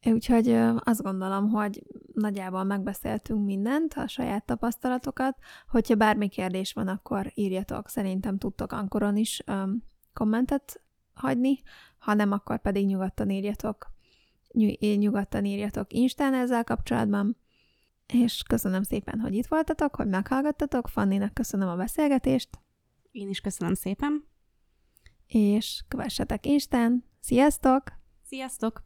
[0.04, 1.82] Úgyhogy azt gondolom, hogy
[2.14, 5.38] nagyjából megbeszéltünk mindent, a saját tapasztalatokat.
[5.68, 9.82] Hogyha bármi kérdés van, akkor írjatok, szerintem tudtok ankoron is um,
[10.12, 10.80] kommentet
[11.14, 11.58] hagyni,
[11.98, 13.94] ha nem, akkor pedig nyugodtan írjatok,
[14.96, 17.36] nyugodtan írjatok Instán ezzel kapcsolatban
[18.06, 20.88] és köszönöm szépen, hogy itt voltatok, hogy meghallgattatok.
[20.88, 22.48] Fanninak köszönöm a beszélgetést.
[23.10, 24.24] Én is köszönöm szépen.
[25.26, 27.04] És kövessetek Instán.
[27.20, 27.82] Sziasztok!
[28.22, 28.82] Sziasztok!